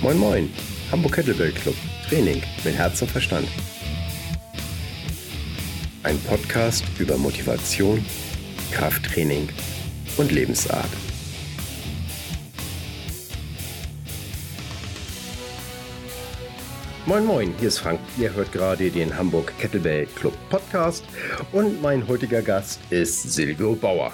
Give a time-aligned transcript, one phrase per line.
[0.00, 0.48] Moin Moin,
[0.92, 1.74] Hamburg Kettlebell Club,
[2.08, 3.48] Training mit Herz und Verstand.
[6.04, 8.04] Ein Podcast über Motivation,
[8.70, 9.48] Krafttraining
[10.16, 10.88] und Lebensart.
[17.08, 18.00] Moin Moin, hier ist Frank.
[18.18, 21.02] Ihr hört gerade den Hamburg Kettlebell Club Podcast
[21.52, 24.12] und mein heutiger Gast ist Silvio Bauer.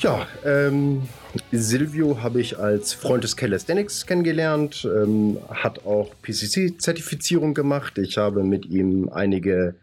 [0.00, 1.08] Ja, ähm,
[1.50, 7.96] Silvio habe ich als Freund des Calisthenics kennengelernt, ähm, hat auch PCC-Zertifizierung gemacht.
[7.96, 9.74] Ich habe mit ihm einige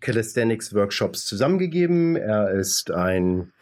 [0.00, 2.16] Calisthenics-Workshops zusammengegeben.
[2.16, 3.52] Er ist ein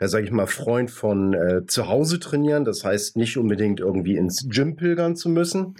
[0.00, 2.64] sage ich mal, Freund von äh, zu Hause trainieren.
[2.64, 5.76] Das heißt nicht unbedingt irgendwie ins Gym pilgern zu müssen.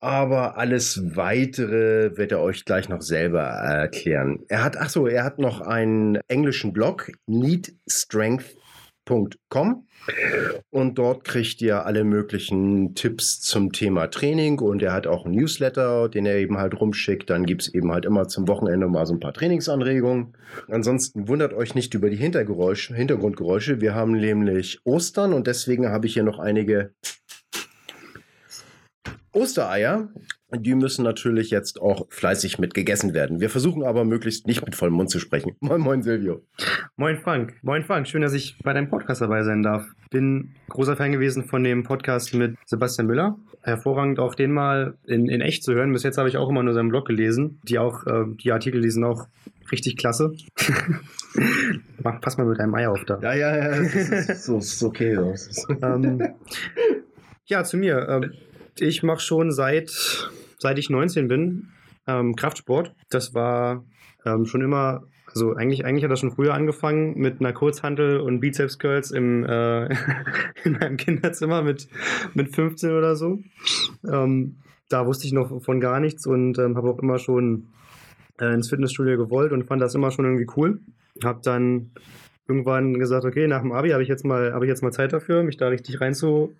[0.00, 4.44] Aber alles weitere wird er euch gleich noch selber erklären.
[4.48, 9.88] Er hat, ach so, er hat noch einen englischen Blog, needstrength.com.
[10.70, 14.60] Und dort kriegt ihr alle möglichen Tipps zum Thema Training.
[14.60, 17.28] Und er hat auch einen Newsletter, den er eben halt rumschickt.
[17.28, 20.36] Dann gibt es eben halt immer zum Wochenende mal so ein paar Trainingsanregungen.
[20.68, 23.80] Ansonsten wundert euch nicht über die Hintergrundgeräusche.
[23.80, 26.92] Wir haben nämlich Ostern und deswegen habe ich hier noch einige
[29.38, 30.08] Ostereier,
[30.52, 33.38] die müssen natürlich jetzt auch fleißig mit gegessen werden.
[33.38, 35.52] Wir versuchen aber möglichst nicht mit vollem Mund zu sprechen.
[35.60, 36.42] Moin, moin, Silvio.
[36.96, 37.54] Moin, Frank.
[37.62, 38.08] Moin, Frank.
[38.08, 39.86] Schön, dass ich bei deinem Podcast dabei sein darf.
[40.10, 43.38] Bin großer Fan gewesen von dem Podcast mit Sebastian Müller.
[43.62, 45.92] Hervorragend auch den mal in, in echt zu hören.
[45.92, 47.60] Bis jetzt habe ich auch immer nur seinen Blog gelesen.
[47.62, 49.28] Die auch, äh, die Artikel, die sind auch
[49.70, 50.32] richtig klasse.
[52.02, 53.20] Pass mal mit deinem Ei auf da.
[53.20, 53.68] Ja, ja, ja.
[53.68, 55.16] Das ist, so, ist okay.
[55.80, 56.26] ähm,
[57.44, 58.08] ja, zu mir.
[58.08, 58.32] Ähm,
[58.80, 61.68] ich mache schon seit, seit ich 19 bin
[62.06, 62.94] ähm, Kraftsport.
[63.10, 63.84] Das war
[64.24, 68.40] ähm, schon immer, also eigentlich, eigentlich hat das schon früher angefangen mit einer Kurzhantel und
[68.40, 69.86] Bizeps Curls im, äh,
[70.64, 71.88] in meinem Kinderzimmer mit,
[72.34, 73.38] mit 15 oder so.
[74.10, 74.56] Ähm,
[74.88, 77.66] da wusste ich noch von gar nichts und ähm, habe auch immer schon
[78.40, 80.80] äh, ins Fitnessstudio gewollt und fand das immer schon irgendwie cool.
[81.22, 81.90] Habe dann
[82.48, 85.42] irgendwann gesagt, okay, nach dem Abi habe ich jetzt mal ich jetzt mal Zeit dafür,
[85.42, 86.54] mich da richtig rein zu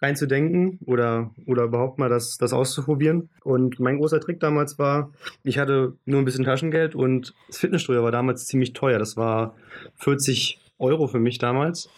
[0.00, 3.30] reinzudenken oder, oder überhaupt mal das, das auszuprobieren.
[3.42, 8.02] Und mein großer Trick damals war, ich hatte nur ein bisschen Taschengeld und das Fitnessstudio
[8.02, 8.98] war damals ziemlich teuer.
[8.98, 9.54] Das war
[9.96, 11.88] 40 Euro für mich damals.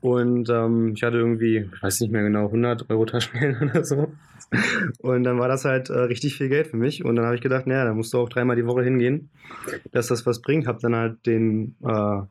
[0.00, 4.12] Und ähm, ich hatte irgendwie, ich weiß nicht mehr genau, 100 Euro Taschengeld oder so.
[4.98, 7.04] Und dann war das halt äh, richtig viel Geld für mich.
[7.04, 9.30] Und dann habe ich gedacht, naja, da musst du auch dreimal die Woche hingehen,
[9.92, 10.66] dass das was bringt.
[10.66, 12.22] Habe dann halt den äh,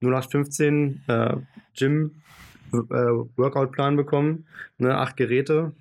[0.00, 1.36] 0815 äh,
[1.76, 2.22] Gym
[2.72, 4.46] Workout-Plan bekommen,
[4.78, 5.72] ne, acht Geräte,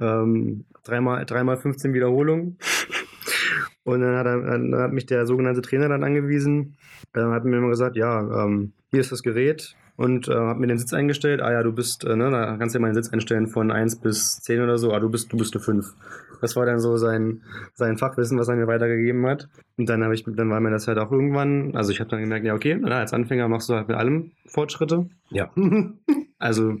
[0.00, 2.58] ähm, dreimal, dreimal 15 Wiederholungen.
[3.84, 6.76] Und dann hat, er, dann hat mich der sogenannte Trainer dann angewiesen,
[7.14, 10.68] äh, hat mir immer gesagt, ja, ähm, hier ist das Gerät, und äh, habe mir
[10.68, 11.42] den Sitz eingestellt.
[11.42, 13.72] Ah ja, du bist, äh, ne, da kannst du ja mal den Sitz einstellen von
[13.72, 14.92] 1 bis 10 oder so.
[14.92, 15.92] Ah, du bist, du bist eine 5.
[16.40, 17.42] Das war dann so sein,
[17.74, 19.48] sein Fachwissen, was er mir weitergegeben hat.
[19.76, 22.20] Und dann habe ich, dann war mir das halt auch irgendwann, also ich habe dann
[22.20, 25.10] gemerkt, ja, okay, na, als Anfänger machst du halt mit allem Fortschritte.
[25.30, 25.50] Ja.
[26.38, 26.76] also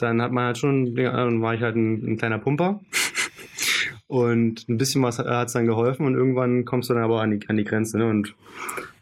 [0.00, 2.80] dann hat man halt schon, dann war ich halt ein, ein kleiner Pumper.
[4.08, 7.38] Und ein bisschen was hat es dann geholfen und irgendwann kommst du dann aber an
[7.38, 8.06] die, an die Grenze ne?
[8.06, 8.34] und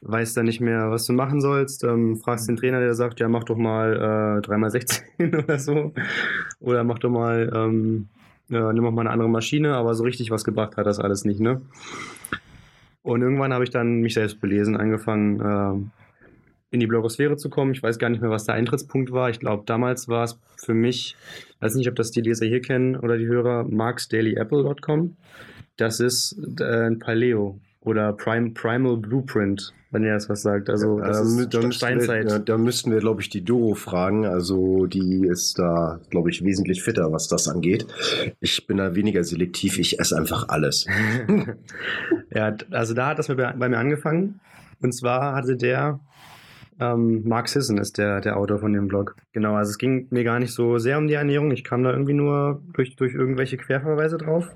[0.02, 1.84] weißt dann nicht mehr, was du machen sollst.
[1.84, 5.92] Ähm, fragst den Trainer, der sagt, ja, mach doch mal äh, 3x16 oder so.
[6.60, 8.08] Oder mach doch mal, ähm,
[8.48, 11.24] ja, nimm auch mal eine andere Maschine, aber so richtig was gebracht hat das alles
[11.24, 11.62] nicht, ne?
[13.02, 15.90] Und irgendwann habe ich dann mich selbst belesen, angefangen, äh,
[16.70, 17.72] in die Blogosphäre zu kommen.
[17.72, 19.30] Ich weiß gar nicht mehr, was der Eintrittspunkt war.
[19.30, 21.16] Ich glaube, damals war es für mich,
[21.60, 25.16] weiß nicht, ob das die Leser hier kennen oder die Hörer, marksdailyapple.com.
[25.76, 30.68] Das ist äh, ein Paleo oder Prime, Primal Blueprint, wenn ihr das was sagt.
[30.68, 32.28] Also das ist da, müssten Steinzeit.
[32.28, 34.26] Wir, da müssten wir, glaube ich, die Doro fragen.
[34.26, 37.86] Also die ist da, glaube ich, wesentlich fitter, was das angeht.
[38.40, 39.78] Ich bin da weniger selektiv.
[39.78, 40.86] Ich esse einfach alles.
[42.34, 44.40] ja, also da hat das bei, bei mir angefangen.
[44.82, 46.00] Und zwar hatte der
[46.80, 49.14] ähm, Mark Sisson ist der, der Autor von dem Blog.
[49.32, 51.52] Genau, also es ging mir gar nicht so sehr um die Ernährung.
[51.52, 54.48] Ich kam da irgendwie nur durch, durch irgendwelche Querverweise drauf.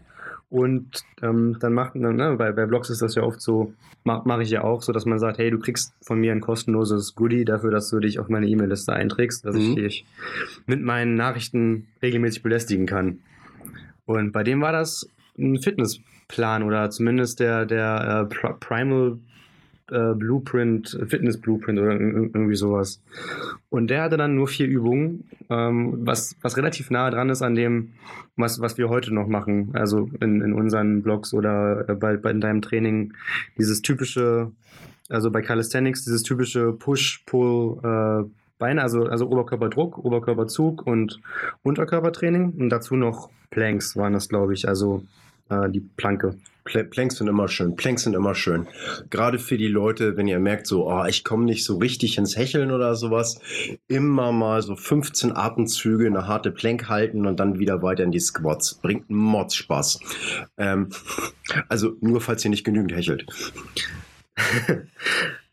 [0.50, 4.22] Und ähm, dann macht man, ne, bei, bei Blogs ist das ja oft so, mache
[4.26, 7.14] mach ich ja auch so, dass man sagt, hey, du kriegst von mir ein kostenloses
[7.14, 9.60] Goodie dafür, dass du dich auf meine E-Mail-Liste einträgst, dass mhm.
[9.60, 10.06] ich dich
[10.66, 13.20] mit meinen Nachrichten regelmäßig belästigen kann.
[14.06, 15.08] Und bei dem war das
[15.38, 19.18] ein Fitnessplan oder zumindest der, der äh, Primal
[19.90, 23.02] äh, Blueprint, Fitness Blueprint oder irgendwie sowas.
[23.68, 27.54] Und der hatte dann nur vier Übungen, ähm, was, was relativ nahe dran ist an
[27.54, 27.92] dem,
[28.36, 29.70] was, was wir heute noch machen.
[29.74, 33.12] Also in, in unseren Blogs oder äh, bei, bei in deinem Training.
[33.58, 34.52] Dieses typische,
[35.08, 41.18] also bei Calisthenics, dieses typische Push-Pull- äh, Beine, also, also Oberkörperdruck, Oberkörperzug und
[41.62, 45.02] Unterkörpertraining und dazu noch Planks waren das, glaube ich, also
[45.50, 46.36] äh, die Planke.
[46.64, 47.74] Pl Planks sind immer schön.
[47.74, 48.68] Planks sind immer schön.
[49.08, 52.36] Gerade für die Leute, wenn ihr merkt, so, oh, ich komme nicht so richtig ins
[52.36, 53.40] Hecheln oder sowas,
[53.88, 58.20] immer mal so 15 Atemzüge, eine harte Plank halten und dann wieder weiter in die
[58.20, 58.74] Squats.
[58.74, 60.00] Bringt Mods Spaß.
[60.58, 60.90] Ähm,
[61.68, 63.26] also nur, falls ihr nicht genügend hechelt.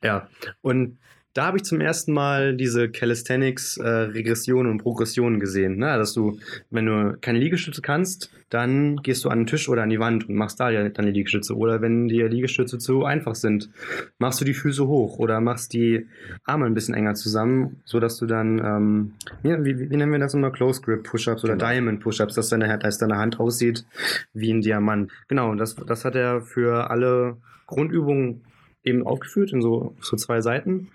[0.04, 0.28] ja,
[0.62, 0.98] und
[1.38, 5.78] da habe ich zum ersten Mal diese Calisthenics äh, Regression und Progression gesehen.
[5.78, 5.96] Ne?
[5.96, 6.40] Dass du,
[6.72, 10.28] wenn du keine Liegestütze kannst, dann gehst du an den Tisch oder an die Wand
[10.28, 11.56] und machst da deine Liegestütze.
[11.56, 13.70] Oder wenn die Liegestütze zu einfach sind,
[14.18, 16.08] machst du die Füße hoch oder machst die
[16.44, 19.12] Arme ein bisschen enger zusammen, sodass du dann, ähm,
[19.44, 21.70] wie, wie, wie, nennen wir das immer, Close Grip Push-Ups oder genau.
[21.70, 23.86] Diamond Push-Ups, dass deine, dass deine Hand aussieht
[24.34, 25.12] wie ein Diamant.
[25.28, 27.38] Genau, das, das hat er für alle
[27.68, 28.42] Grundübungen
[28.84, 30.90] eben aufgeführt in so, so zwei Seiten.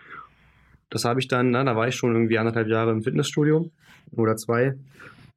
[0.92, 3.70] Das habe ich dann, na, da war ich schon irgendwie anderthalb Jahre im Fitnessstudio
[4.14, 4.74] oder zwei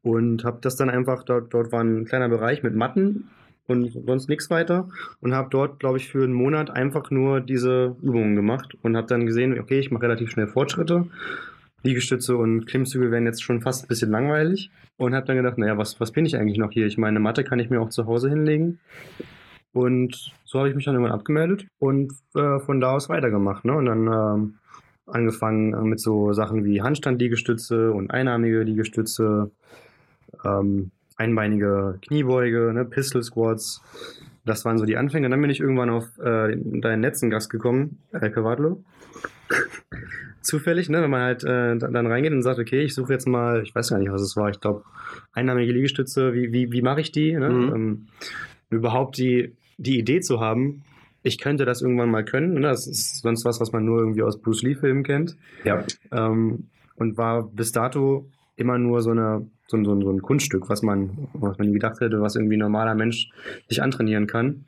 [0.03, 3.29] und habe das dann einfach, dort, dort war ein kleiner Bereich mit Matten
[3.67, 4.89] und sonst nichts weiter
[5.21, 9.07] und habe dort, glaube ich, für einen Monat einfach nur diese Übungen gemacht und habe
[9.07, 11.07] dann gesehen, okay, ich mache relativ schnell Fortschritte.
[11.83, 15.77] Liegestütze und Klimmzüge werden jetzt schon fast ein bisschen langweilig und habe dann gedacht, naja,
[15.77, 16.85] was, was bin ich eigentlich noch hier?
[16.85, 18.79] Ich meine, Matte kann ich mir auch zu Hause hinlegen.
[19.71, 23.65] Und so habe ich mich dann irgendwann abgemeldet und äh, von da aus weitergemacht.
[23.65, 23.73] Ne?
[23.73, 24.55] Und dann ähm,
[25.07, 29.51] angefangen äh, mit so Sachen wie Handstand-Liegestütze und einarmige Liegestütze,
[30.43, 33.81] ähm, einbeinige Kniebeuge, ne, Pistol Squats.
[34.45, 35.29] Das waren so die Anfänge.
[35.29, 38.83] Dann bin ich irgendwann auf äh, deinen letzten Gast gekommen, Elke Wadlow.
[40.41, 43.63] Zufällig, ne, wenn man halt äh, dann reingeht und sagt, okay, ich suche jetzt mal,
[43.63, 44.83] ich weiß gar nicht, was es war, ich glaube,
[45.33, 47.33] einnahmige Liegestütze, wie, wie, wie mache ich die?
[47.33, 47.49] Ne?
[47.49, 47.75] Mhm.
[47.75, 48.07] Ähm,
[48.69, 50.83] überhaupt die, die Idee zu haben,
[51.25, 52.53] ich könnte das irgendwann mal können.
[52.53, 52.61] Ne?
[52.61, 55.35] Das ist sonst was, was man nur irgendwie aus Bruce Lee-Filmen kennt.
[55.63, 55.83] Ja.
[56.11, 56.67] Ähm,
[56.97, 61.27] und war bis dato immer nur so, eine, so, so, so ein Kunststück, was man,
[61.33, 63.31] was man gedacht hätte, was irgendwie ein normaler Mensch
[63.67, 64.65] sich antrainieren kann.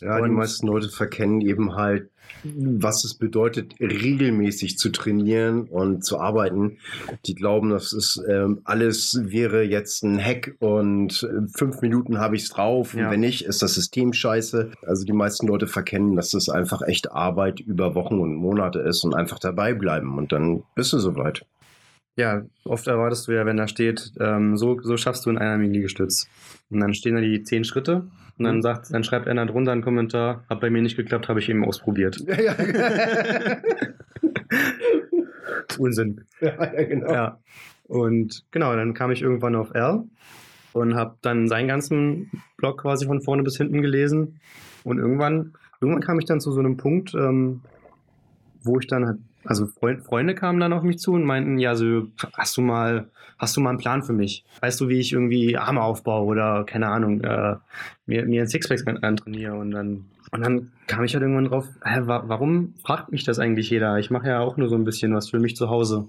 [0.00, 2.10] Ja, und die meisten Leute verkennen eben halt,
[2.44, 6.78] was es bedeutet, regelmäßig zu trainieren und zu arbeiten.
[7.26, 12.36] Die glauben, das ist ähm, alles wäre jetzt ein Hack und in fünf Minuten habe
[12.36, 12.94] ich es drauf.
[12.94, 13.06] Ja.
[13.06, 14.72] Und wenn nicht, ist das System scheiße.
[14.86, 19.04] Also die meisten Leute verkennen, dass das einfach echt Arbeit über Wochen und Monate ist
[19.04, 21.44] und einfach dabei bleiben und dann bist du soweit.
[22.16, 25.62] Ja, oft erwartest du ja, wenn da steht, ähm, so, so schaffst du in einer
[25.62, 26.28] Liegestütz.
[26.68, 28.08] Und dann stehen da die zehn Schritte
[28.40, 28.62] und dann mhm.
[28.62, 31.62] sagt, dann schreibt einer drunter einen Kommentar, hat bei mir nicht geklappt, habe ich eben
[31.62, 32.18] ausprobiert.
[32.26, 32.56] Ja, ja.
[35.78, 36.22] Unsinn.
[36.40, 37.12] Ja, ja, genau.
[37.12, 37.38] Ja.
[37.86, 40.04] Und genau, dann kam ich irgendwann auf R
[40.72, 44.40] und habe dann seinen ganzen Blog quasi von vorne bis hinten gelesen.
[44.84, 45.52] Und irgendwann,
[45.82, 47.60] irgendwann kam ich dann zu so einem Punkt, ähm,
[48.62, 51.74] wo ich dann halt also Freund, Freunde kamen dann auf mich zu und meinten, ja,
[51.74, 53.08] so, hast du mal,
[53.38, 54.44] hast du mal einen Plan für mich?
[54.60, 57.56] Weißt du, wie ich irgendwie Arme aufbaue oder keine Ahnung, äh,
[58.06, 62.02] mir, mir ein Sixpack antrainiere und dann und dann kam ich halt irgendwann drauf, hä,
[62.04, 63.98] wa warum fragt mich das eigentlich jeder?
[63.98, 66.06] Ich mache ja auch nur so ein bisschen was für mich zu Hause.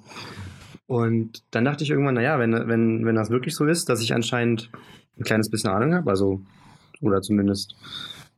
[0.86, 4.13] Und dann dachte ich irgendwann, naja, wenn, wenn, wenn das wirklich so ist, dass ich
[4.13, 4.69] anscheinend
[5.18, 6.42] ein kleines bisschen Ahnung habe, also,
[7.01, 7.75] oder zumindest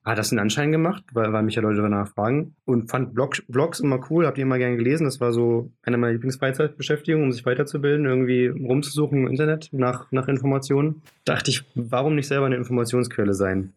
[0.06, 3.38] hat das einen Anschein gemacht, weil, weil mich ja Leute danach fragen und fand Blog,
[3.48, 5.06] Blogs immer cool, hab die immer gerne gelesen.
[5.06, 10.28] Das war so eine meiner Lieblingsfreizeitbeschäftigungen, um sich weiterzubilden, irgendwie rumzusuchen im Internet nach, nach
[10.28, 11.02] Informationen.
[11.24, 13.72] Dachte ich, warum nicht selber eine Informationsquelle sein?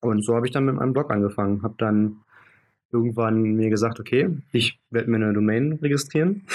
[0.00, 1.62] Und so habe ich dann mit meinem Blog angefangen.
[1.62, 2.16] Habe dann
[2.90, 6.42] irgendwann mir gesagt, okay, ich werde mir eine Domain registrieren.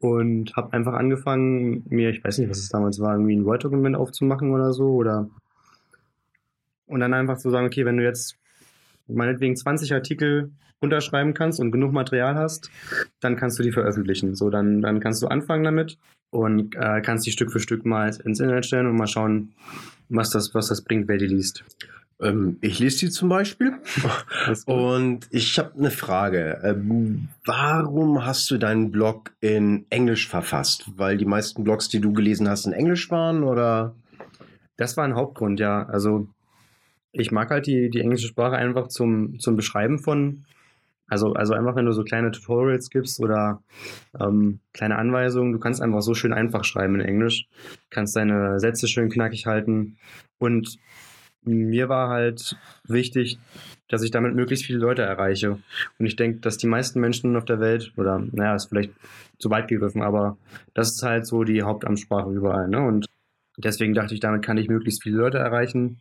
[0.00, 3.96] und habe einfach angefangen, mir, ich weiß nicht, was es damals war, irgendwie ein Word-Dokument
[3.96, 5.28] aufzumachen oder so oder
[6.88, 8.36] und dann einfach zu sagen, okay, wenn du jetzt
[9.06, 12.70] meinetwegen 20 Artikel unterschreiben kannst und genug Material hast,
[13.20, 14.34] dann kannst du die veröffentlichen.
[14.34, 15.98] So, dann, dann kannst du anfangen damit
[16.30, 19.54] und äh, kannst die Stück für Stück mal ins Internet stellen und mal schauen,
[20.08, 21.64] was das, was das bringt, wer die liest.
[22.20, 23.74] Ähm, ich lese die zum Beispiel.
[24.66, 26.60] und ich habe eine Frage.
[26.62, 30.90] Ähm, warum hast du deinen Blog in Englisch verfasst?
[30.96, 33.94] Weil die meisten Blogs, die du gelesen hast, in Englisch waren oder?
[34.76, 35.86] Das war ein Hauptgrund, ja.
[35.86, 36.28] Also
[37.18, 40.44] ich mag halt die, die englische Sprache einfach zum, zum Beschreiben von,
[41.08, 43.62] also, also einfach, wenn du so kleine Tutorials gibst oder
[44.20, 47.48] ähm, kleine Anweisungen, du kannst einfach so schön einfach schreiben in Englisch,
[47.90, 49.96] kannst deine Sätze schön knackig halten.
[50.38, 50.78] Und
[51.42, 52.56] mir war halt
[52.86, 53.38] wichtig,
[53.88, 55.58] dass ich damit möglichst viele Leute erreiche.
[55.98, 58.92] Und ich denke, dass die meisten Menschen auf der Welt, oder naja, ist vielleicht
[59.38, 60.36] zu weit gegriffen, aber
[60.74, 62.68] das ist halt so die Hauptamtssprache überall.
[62.68, 62.86] Ne?
[62.86, 63.06] Und
[63.56, 66.00] deswegen dachte ich, damit kann ich möglichst viele Leute erreichen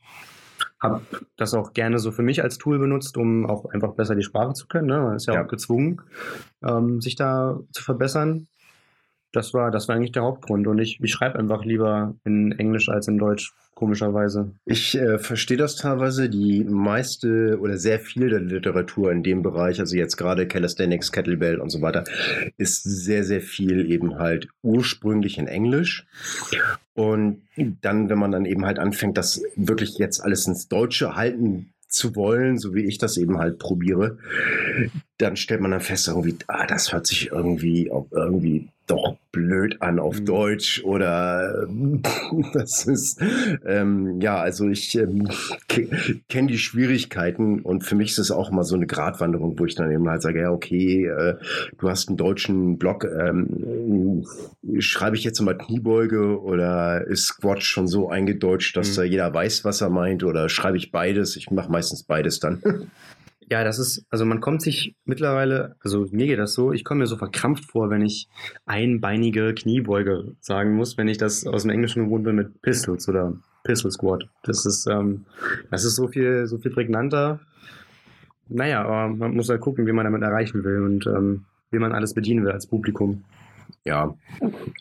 [0.80, 1.02] habe
[1.38, 4.54] das auch gerne so für mich als Tool benutzt, um auch einfach besser die Sprache
[4.54, 4.88] zu können.
[4.88, 5.00] Ne?
[5.00, 5.44] Man ist ja, ja.
[5.44, 6.02] auch gezwungen,
[6.64, 8.48] ähm, sich da zu verbessern.
[9.32, 10.68] Das war, das war eigentlich der Hauptgrund.
[10.68, 14.54] Und ich, ich schreibe einfach lieber in Englisch als in Deutsch komischerweise.
[14.66, 16.30] Ich äh, verstehe das teilweise.
[16.30, 21.60] Die meiste oder sehr viel der Literatur in dem Bereich, also jetzt gerade Calisthenics, Kettlebell
[21.60, 22.04] und so weiter,
[22.58, 26.08] ist sehr, sehr viel eben halt ursprünglich in Englisch.
[26.96, 27.44] Und
[27.82, 32.16] dann, wenn man dann eben halt anfängt, das wirklich jetzt alles ins Deutsche halten zu
[32.16, 34.18] wollen, so wie ich das eben halt probiere,
[35.18, 40.00] dann stellt man dann fest, irgendwie, ah, das hört sich irgendwie, irgendwie doch blöd an
[40.00, 40.26] auf mhm.
[40.26, 41.68] Deutsch oder
[42.54, 43.22] das ist
[43.66, 45.30] ähm, ja also ich ähm,
[45.68, 49.76] kenne die Schwierigkeiten und für mich ist es auch immer so eine Gratwanderung, wo ich
[49.76, 51.36] dann eben halt sage, ja okay, äh,
[51.78, 54.26] du hast einen deutschen Blog, ähm,
[54.80, 58.96] schreibe ich jetzt mal Kniebeuge oder ist Squat schon so eingedeutscht, dass mhm.
[58.96, 61.36] da jeder weiß, was er meint oder schreibe ich beides?
[61.36, 62.62] Ich mache meistens beides dann.
[63.50, 67.00] Ja, das ist, also man kommt sich mittlerweile, also mir geht das so, ich komme
[67.00, 68.28] mir so verkrampft vor, wenn ich
[68.66, 73.38] einbeinige Kniebeuge sagen muss, wenn ich das aus dem Englischen gewohnt bin mit Pistols oder
[73.64, 74.28] Pistol Squat.
[74.44, 75.26] Das ist, ähm,
[75.72, 77.40] das ist so viel, so viel prägnanter.
[78.50, 81.94] Naja, aber man muss halt gucken, wie man damit erreichen will und ähm, wie man
[81.94, 83.24] alles bedienen will als Publikum.
[83.88, 84.14] Ja,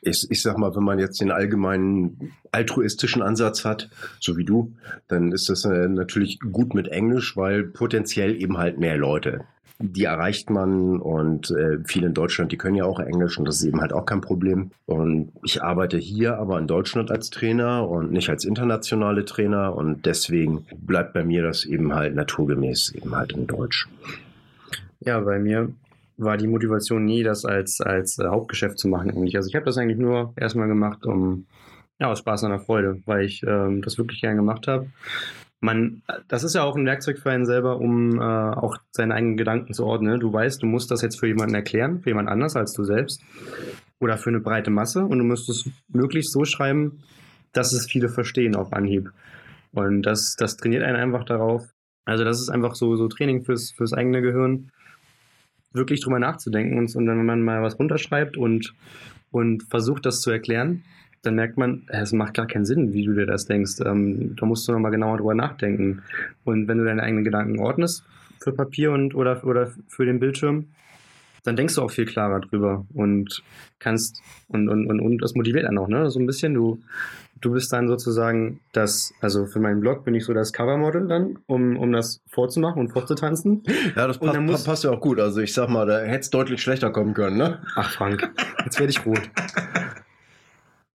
[0.03, 4.73] ich, ich sag mal, wenn man jetzt den allgemeinen altruistischen Ansatz hat, so wie du,
[5.07, 9.45] dann ist das äh, natürlich gut mit Englisch, weil potenziell eben halt mehr Leute.
[9.79, 13.61] Die erreicht man und äh, viele in Deutschland, die können ja auch Englisch und das
[13.61, 14.73] ist eben halt auch kein Problem.
[14.87, 20.05] Und ich arbeite hier aber in Deutschland als Trainer und nicht als internationale Trainer und
[20.05, 23.87] deswegen bleibt bei mir das eben halt naturgemäß eben halt in Deutsch.
[24.99, 25.69] Ja, bei mir
[26.17, 29.37] war die Motivation nie, das als, als äh, Hauptgeschäft zu machen eigentlich.
[29.37, 31.47] Also ich habe das eigentlich nur erstmal gemacht, um
[31.99, 34.87] ja, aus Spaß und der Freude, weil ich ähm, das wirklich gern gemacht habe.
[35.61, 39.37] Man, das ist ja auch ein Werkzeug für einen selber, um äh, auch seine eigenen
[39.37, 40.21] Gedanken zu ordnen.
[40.21, 43.23] Du weißt, du musst das jetzt für jemanden erklären, für jemand anders als du selbst
[43.99, 47.03] oder für eine breite Masse und du musst es möglichst so schreiben,
[47.53, 49.11] dass es viele verstehen auf Anhieb.
[49.73, 51.67] Und das, das trainiert einen einfach darauf.
[52.05, 54.71] Also das ist einfach so, so Training fürs, fürs eigene Gehirn
[55.77, 58.75] wirklich drüber nachzudenken und, und wenn man mal was runterschreibt und,
[59.31, 60.83] und versucht, das zu erklären,
[61.23, 63.81] dann merkt man, es macht gar keinen Sinn, wie du dir das denkst.
[63.85, 66.03] Ähm, da musst du nochmal genauer drüber nachdenken.
[66.45, 68.05] Und wenn du deine eigenen Gedanken ordnest
[68.41, 70.67] für Papier und oder, oder für den Bildschirm,
[71.47, 73.43] dann denkst du auch viel klarer drüber und
[73.79, 76.11] kannst und, und, und, und das motiviert einen auch, ne?
[76.11, 76.55] So ein bisschen.
[76.55, 76.81] Du,
[77.41, 81.39] du bist dann sozusagen das, also für meinen Blog bin ich so das Covermodel dann,
[81.47, 83.63] um, um das vorzumachen und vorzutanzen.
[83.95, 85.21] Ja, das passt, muss, passt ja auch gut.
[85.21, 87.61] Also ich sag mal, da hätte es deutlich schlechter kommen können, ne?
[87.77, 88.31] Ach Frank,
[88.65, 89.23] jetzt werde ich rot.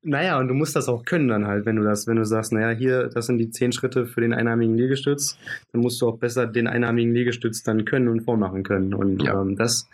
[0.03, 2.51] Naja, und du musst das auch können dann halt, wenn du das, wenn du sagst,
[2.51, 5.37] naja, hier, das sind die zehn Schritte für den einarmigen Liegestütz,
[5.71, 8.95] dann musst du auch besser den einarmigen Liegestütz dann können und vormachen können.
[8.95, 9.39] Und ja.
[9.39, 9.87] ähm, das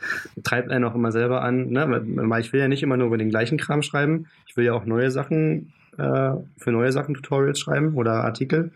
[0.44, 1.86] treibt einen auch immer selber an, ne?
[1.90, 4.74] weil ich will ja nicht immer nur über den gleichen Kram schreiben, ich will ja
[4.74, 8.72] auch neue Sachen, äh, für neue Sachen Tutorials schreiben oder Artikel.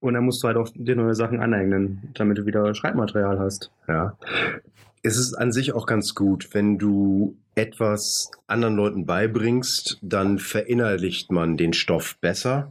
[0.00, 3.70] Und dann musst du halt auch dir neue Sachen aneignen, damit du wieder Schreibmaterial hast.
[3.86, 4.16] Ja
[5.02, 11.32] es ist an sich auch ganz gut, wenn du etwas anderen Leuten beibringst, dann verinnerlicht
[11.32, 12.70] man den Stoff besser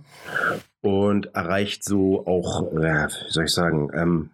[0.82, 4.30] und erreicht so auch, wie soll ich sagen, ähm,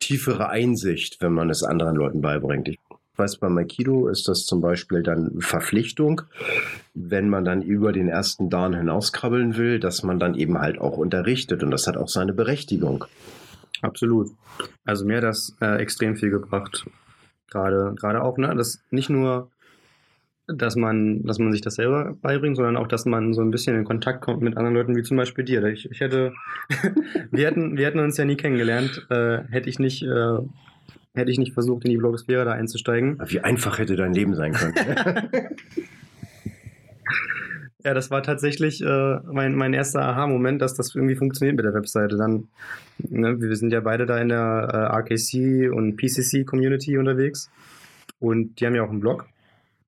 [0.00, 2.68] tiefere Einsicht, wenn man es anderen Leuten beibringt.
[2.68, 2.78] Ich
[3.16, 6.22] weiß, bei Aikido ist das zum Beispiel dann Verpflichtung,
[6.94, 10.96] wenn man dann über den ersten Dan hinauskrabbeln will, dass man dann eben halt auch
[10.98, 13.06] unterrichtet und das hat auch seine Berechtigung.
[13.82, 14.30] Absolut.
[14.84, 16.86] Also mir hat das äh, extrem viel gebracht.
[17.50, 19.50] Gerade, gerade auch, ne, das nicht nur,
[20.46, 23.76] dass man, dass man sich das selber beibringt, sondern auch, dass man so ein bisschen
[23.76, 25.62] in Kontakt kommt mit anderen Leuten, wie zum Beispiel dir.
[25.64, 26.32] Ich, ich hätte,
[27.30, 30.38] wir hätten, wir hätten uns ja nie kennengelernt, äh, hätte ich nicht, äh,
[31.14, 33.18] hätte ich nicht versucht, in die Blogosphäre da einzusteigen.
[33.26, 34.74] Wie einfach hätte dein Leben sein können.
[37.86, 41.72] Ja, das war tatsächlich äh, mein, mein erster Aha-Moment, dass das irgendwie funktioniert mit der
[41.72, 42.16] Webseite.
[42.16, 42.48] Dann,
[42.98, 44.40] ne, wir sind ja beide da in der
[44.72, 47.48] äh, RKC und PCC-Community unterwegs.
[48.18, 49.28] Und die haben ja auch einen Blog,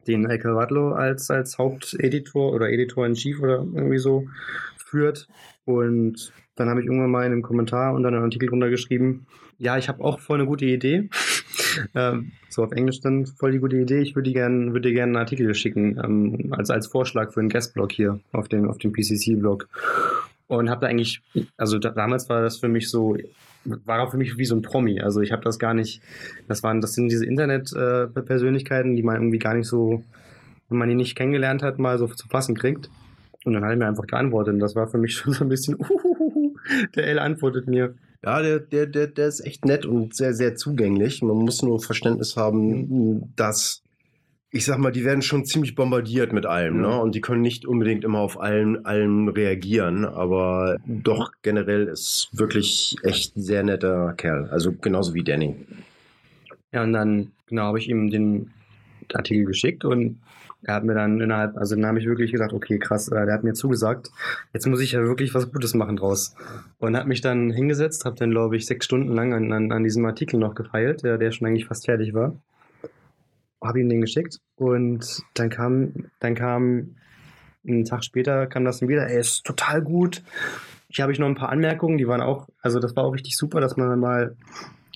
[0.07, 4.29] den Elke Wadlow als, als Haupteditor oder Editor in Chief oder irgendwie so
[4.77, 5.27] führt.
[5.65, 9.27] Und dann habe ich irgendwann mal in einem Kommentar unter einem Artikel drunter geschrieben,
[9.59, 11.09] ja, ich habe auch voll eine gute Idee.
[11.95, 14.01] ähm, so auf Englisch dann voll die gute Idee.
[14.01, 17.93] Ich würde dir gerne würd einen Artikel schicken, ähm, als, als Vorschlag für einen Guestblog
[17.93, 19.69] hier auf dem, auf dem PCC-Blog.
[20.47, 21.21] Und habe da eigentlich,
[21.57, 23.17] also da, damals war das für mich so,
[23.65, 25.01] war auch für mich wie so ein Promi.
[25.01, 26.01] Also ich habe das gar nicht,
[26.47, 30.03] das waren, das sind diese Internet-Persönlichkeiten, äh, die man irgendwie gar nicht so,
[30.69, 32.89] wenn man die nicht kennengelernt hat, mal so zu fassen kriegt.
[33.45, 34.55] Und dann hat er mir einfach geantwortet.
[34.55, 36.57] Und das war für mich schon so ein bisschen, uhuhu.
[36.95, 37.95] der L antwortet mir.
[38.25, 41.23] Ja, der, der, der, der ist echt nett und sehr, sehr zugänglich.
[41.23, 43.83] Man muss nur Verständnis haben, dass,
[44.51, 46.89] ich sag mal, die werden schon ziemlich bombardiert mit allem, Ja.
[46.97, 47.01] ne?
[47.01, 52.97] Und die können nicht unbedingt immer auf allen, allen reagieren, aber doch generell ist wirklich
[53.05, 54.49] echt ein sehr netter Kerl.
[54.51, 55.55] Also genauso wie Danny.
[56.73, 58.51] Ja, und dann, genau, habe ich ihm den
[59.15, 60.21] Artikel geschickt und
[60.63, 63.35] er hat mir dann innerhalb, also dann habe ich wirklich gesagt, okay, krass, äh, der
[63.35, 64.11] hat mir zugesagt,
[64.53, 66.35] jetzt muss ich ja wirklich was Gutes machen draus.
[66.79, 69.85] Und hat mich dann hingesetzt, habe dann, glaube ich, sechs Stunden lang an, an, an
[69.85, 72.35] diesem Artikel noch gefeilt, der, der schon eigentlich fast fertig war.
[73.63, 76.97] Habe ihm den geschickt und dann kam, dann kam,
[77.67, 80.23] einen Tag später kam das dann wieder, ey, ist total gut.
[80.89, 83.37] Hier habe ich noch ein paar Anmerkungen, die waren auch, also das war auch richtig
[83.37, 84.37] super, dass man mal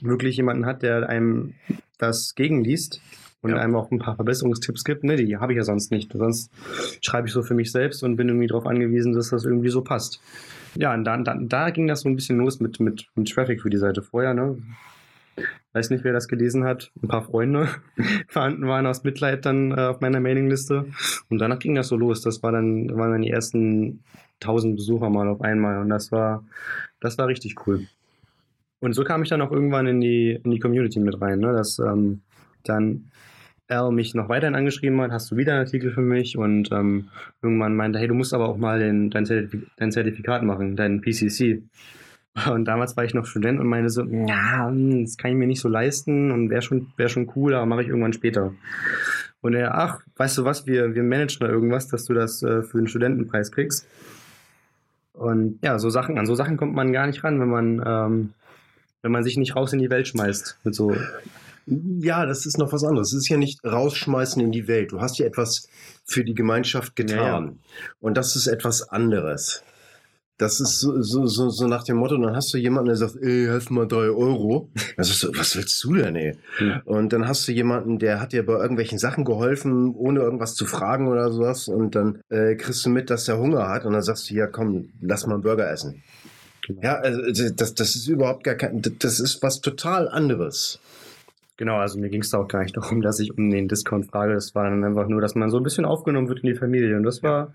[0.01, 1.55] wirklich jemanden hat, der einem
[1.99, 3.01] das gegenliest
[3.43, 3.57] und Ja.
[3.59, 5.05] einem auch ein paar Verbesserungstipps gibt.
[5.05, 6.13] Ne, die habe ich ja sonst nicht.
[6.13, 6.51] Sonst
[7.01, 9.83] schreibe ich so für mich selbst und bin irgendwie darauf angewiesen, dass das irgendwie so
[9.83, 10.21] passt.
[10.75, 13.61] Ja, und dann, dann, da ging das so ein bisschen los mit, mit, mit Traffic
[13.61, 14.33] für die Seite vorher.
[14.33, 14.57] Ne?
[15.75, 16.91] Weiß nicht, wer das gelesen hat.
[17.03, 17.69] Ein paar Freunde
[18.29, 20.87] vorhanden waren aus Mitleid dann äh, auf meiner Mailingliste.
[21.29, 22.23] Und danach ging das so los.
[22.23, 24.03] Das war dann, waren dann die ersten
[24.41, 25.79] 1000 Besucher mal auf einmal.
[25.79, 26.45] Und das war,
[27.01, 27.87] das war richtig cool.
[28.81, 31.53] Und so kam ich dann auch irgendwann in die, in die Community mit rein, ne?
[31.53, 32.21] dass ähm,
[32.65, 33.11] dann
[33.73, 37.09] Al mich noch weiterhin angeschrieben hat, hast du wieder einen Artikel für mich und ähm,
[37.43, 41.01] irgendwann meinte, hey, du musst aber auch mal den, dein, Zertif dein Zertifikat machen, dein
[41.01, 41.63] PCC.
[42.51, 45.61] Und damals war ich noch Student und meinte so, ja, das kann ich mir nicht
[45.61, 48.55] so leisten und wäre schon, wär schon cool, aber mache ich irgendwann später.
[49.43, 52.63] Und er, ach, weißt du was, wir, wir managen da irgendwas, dass du das äh,
[52.63, 53.87] für einen Studentenpreis kriegst.
[55.13, 58.35] Und ja, so Sachen, an so Sachen kommt man gar nicht ran, wenn man, ähm,
[59.03, 60.59] wenn man sich nicht raus in die Welt schmeißt.
[60.65, 60.97] Mit so,
[61.67, 63.13] Ja, das ist noch was anderes.
[63.13, 64.93] Es ist ja nicht rausschmeißen in die Welt.
[64.93, 65.69] Du hast ja etwas
[66.05, 67.19] für die Gemeinschaft getan.
[67.19, 67.53] Ja, ja.
[68.01, 69.63] Und das ist etwas anderes.
[70.39, 73.15] Das ist so, so, so, so nach dem Motto, dann hast du jemanden, der sagt,
[73.17, 74.71] ey, helf mal drei Euro.
[74.97, 76.37] Dann sagst du, was willst du denn, ey?
[76.57, 76.81] Hm.
[76.85, 80.67] Und dann hast du jemanden, der hat dir bei irgendwelchen Sachen geholfen, ohne irgendwas zu
[80.67, 81.69] fragen oder sowas.
[81.69, 83.85] Und dann äh, kriegst du mit, dass er Hunger hat.
[83.85, 86.03] Und dann sagst du, ja, komm, lass mal einen Burger essen.
[86.83, 87.21] Ja, also
[87.55, 90.81] das, das ist überhaupt gar kein, das ist was total anderes.
[91.63, 94.07] Genau, also mir ging es da auch gar nicht darum, dass ich um den Discount
[94.11, 94.35] frage.
[94.35, 96.97] Das war dann einfach nur, dass man so ein bisschen aufgenommen wird in die Familie.
[96.97, 97.55] Und das war,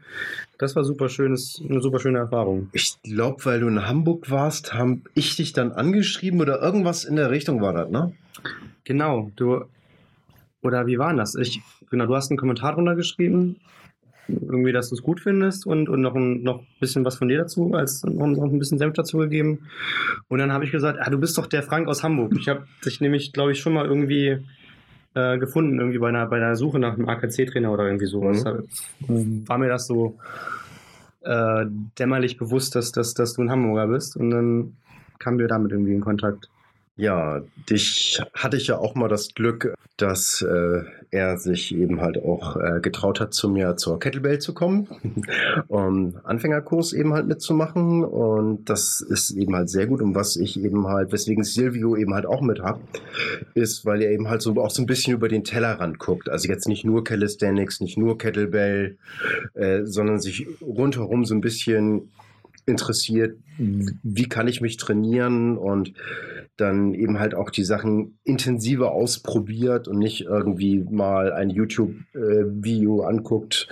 [0.57, 2.69] das war super schönes, eine super schöne Erfahrung.
[2.71, 7.17] Ich glaube, weil du in Hamburg warst, habe ich dich dann angeschrieben oder irgendwas in
[7.17, 8.13] der Richtung war das, ne?
[8.85, 9.65] Genau, du,
[10.61, 11.35] oder wie war denn das?
[11.35, 13.57] Ich, genau, du hast einen Kommentar drunter geschrieben,
[14.27, 17.27] irgendwie, dass du es gut findest und, und noch ein noch ein bisschen was von
[17.27, 19.67] dir dazu, als noch noch ein bisschen Senf dazu gegeben.
[20.27, 22.33] Und dann habe ich gesagt, ah, du bist doch der Frank aus Hamburg.
[22.37, 24.37] Ich habe dich nämlich, glaube ich, schon mal irgendwie
[25.13, 28.43] äh, gefunden, irgendwie bei einer, bei einer Suche nach einem AKC-Trainer oder irgendwie sowas.
[29.07, 29.47] Mhm.
[29.47, 30.17] War mir das so
[31.21, 31.65] äh,
[31.97, 34.15] dämmerlich bewusst, dass, dass, dass du ein Hamburger bist.
[34.15, 34.77] Und dann
[35.19, 36.49] kamen wir damit irgendwie in Kontakt.
[36.97, 40.81] Ja, dich hatte ich ja auch mal das Glück, dass äh,
[41.11, 44.87] er sich eben halt auch äh, getraut hat, zu mir zur Kettlebell zu kommen,
[45.67, 48.03] um Anfängerkurs eben halt mitzumachen.
[48.03, 50.01] Und das ist eben halt sehr gut.
[50.01, 52.81] Und was ich eben halt, weswegen Silvio eben halt auch mit hab,
[53.53, 56.29] ist, weil er eben halt so auch so ein bisschen über den Tellerrand guckt.
[56.29, 58.97] Also jetzt nicht nur Calisthenics, nicht nur Kettlebell,
[59.53, 62.09] äh, sondern sich rundherum so ein bisschen
[62.67, 65.93] interessiert, wie kann ich mich trainieren und
[66.57, 73.67] dann eben halt auch die Sachen intensiver ausprobiert und nicht irgendwie mal ein YouTube-Video anguckt,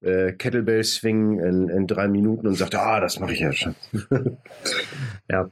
[0.00, 3.74] äh, Kettlebell Swing in, in drei Minuten und sagt, ah, das mache ich ja schon.
[5.30, 5.50] Ja,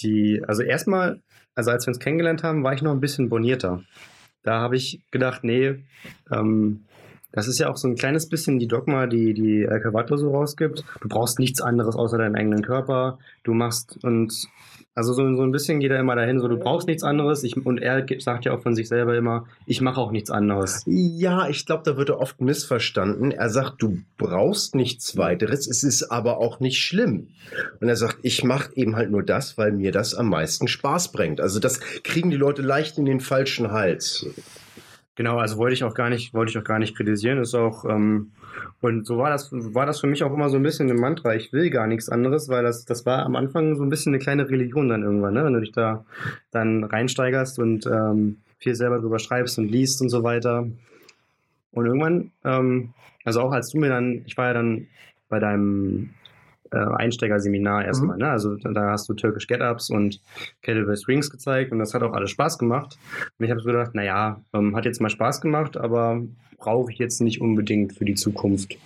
[0.00, 1.20] die, also erstmal,
[1.56, 3.82] also als wir uns kennengelernt haben, war ich noch ein bisschen bonierter.
[4.44, 5.84] Da habe ich gedacht, nee,
[6.30, 6.84] ähm,
[7.34, 10.30] das ist ja auch so ein kleines bisschen die Dogma, die die El Cavato so
[10.30, 10.84] rausgibt.
[11.00, 13.18] Du brauchst nichts anderes außer deinen eigenen Körper.
[13.42, 14.48] Du machst und
[14.96, 17.42] also so, so ein bisschen geht er immer dahin, so du brauchst nichts anderes.
[17.42, 20.84] Ich, und er sagt ja auch von sich selber immer, ich mache auch nichts anderes.
[20.86, 23.32] Ja, ich glaube, da wird er oft missverstanden.
[23.32, 27.28] Er sagt, du brauchst nichts weiteres, es ist aber auch nicht schlimm.
[27.80, 31.10] Und er sagt, ich mache eben halt nur das, weil mir das am meisten Spaß
[31.10, 31.40] bringt.
[31.40, 34.24] Also das kriegen die Leute leicht in den falschen Hals.
[35.16, 37.38] Genau, also wollte ich auch gar nicht, wollte ich auch gar nicht kritisieren.
[37.38, 38.32] Ist auch, ähm,
[38.80, 41.34] und so war das, war das für mich auch immer so ein bisschen ein Mantra.
[41.36, 44.18] Ich will gar nichts anderes, weil das, das war am Anfang so ein bisschen eine
[44.18, 45.44] kleine Religion dann irgendwann, ne?
[45.44, 46.04] Wenn du dich da
[46.50, 50.66] dann reinsteigerst und ähm, viel selber drüber schreibst und liest und so weiter.
[51.70, 54.88] Und irgendwann, ähm, also auch als du mir dann, ich war ja dann
[55.28, 56.10] bei deinem
[56.74, 58.28] äh, Einsteigerseminar erstmal, ne?
[58.28, 60.20] Also da- hast du Turkish Get-Ups und
[60.62, 62.98] Kettlebell Swings gezeigt und das hat auch alles Spaß gemacht.
[63.38, 66.20] Und ich habe so gedacht, naja, ähm, hat jetzt mal Spaß gemacht, aber
[66.58, 68.76] brauche ich jetzt nicht unbedingt für die Zukunft.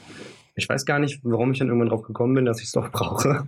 [0.55, 2.89] Ich weiß gar nicht, warum ich dann irgendwann drauf gekommen bin, dass ich es doch
[2.93, 3.47] brauche.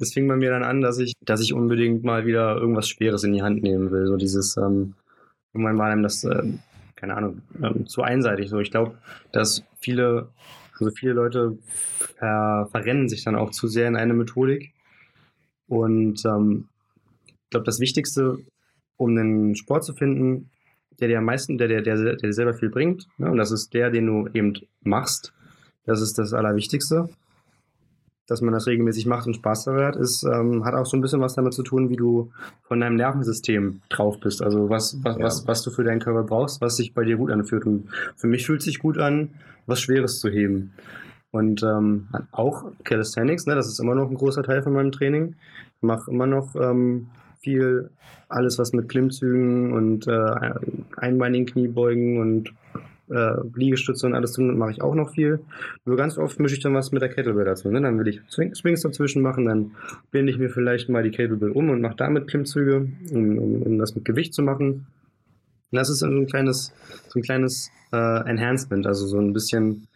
[0.00, 3.24] es fing bei mir dann an, dass ich, dass ich unbedingt mal wieder irgendwas Schweres
[3.24, 4.06] in die Hand nehmen will.
[4.06, 4.94] So dieses, ähm,
[5.52, 6.60] irgendwann war einem das, ähm,
[6.96, 8.48] keine Ahnung, ähm, zu einseitig.
[8.48, 8.92] So, ich glaube,
[9.32, 10.28] dass viele,
[10.78, 11.58] also viele Leute
[12.18, 14.72] ver verrennen sich dann auch zu sehr in eine Methodik.
[15.68, 16.68] Und ähm,
[17.26, 18.38] ich glaube, das Wichtigste,
[18.96, 20.50] um einen Sport zu finden,
[21.00, 23.30] der dir am meisten, der, der, der, der dir selber viel bringt, ne?
[23.30, 25.32] und das ist der, den du eben machst,
[25.84, 27.08] das ist das Allerwichtigste
[28.26, 31.00] dass man das regelmäßig macht und Spaß dabei hat, ist, ähm, hat auch so ein
[31.00, 32.30] bisschen was damit zu tun, wie du
[32.62, 34.42] von deinem Nervensystem drauf bist.
[34.42, 35.24] Also was, was, ja.
[35.24, 37.66] was, was du für deinen Körper brauchst, was sich bei dir gut anfühlt.
[37.66, 39.30] Und für mich fühlt sich gut an,
[39.66, 40.72] was Schweres zu heben.
[41.30, 45.34] Und ähm, auch Calisthenics, ne, das ist immer noch ein großer Teil von meinem Training.
[45.76, 47.08] Ich mache immer noch ähm,
[47.40, 47.90] viel,
[48.28, 50.52] alles was mit Klimmzügen und äh,
[50.96, 52.54] einbeinigen Kniebeugen und
[53.10, 55.40] äh, Liegestütze und alles tun, mache ich auch noch viel.
[55.84, 57.70] Nur ganz oft mische ich dann was mit der Kettlebell dazu.
[57.70, 57.80] Ne?
[57.80, 59.72] Dann will ich Swings dazwischen machen, dann
[60.10, 63.78] binde ich mir vielleicht mal die Kettlebell um und mache damit Klimmzüge, um, um, um
[63.78, 64.86] das mit Gewicht zu machen.
[65.70, 66.72] Und das ist so ein kleines,
[67.08, 69.88] so ein kleines äh, Enhancement, also so ein bisschen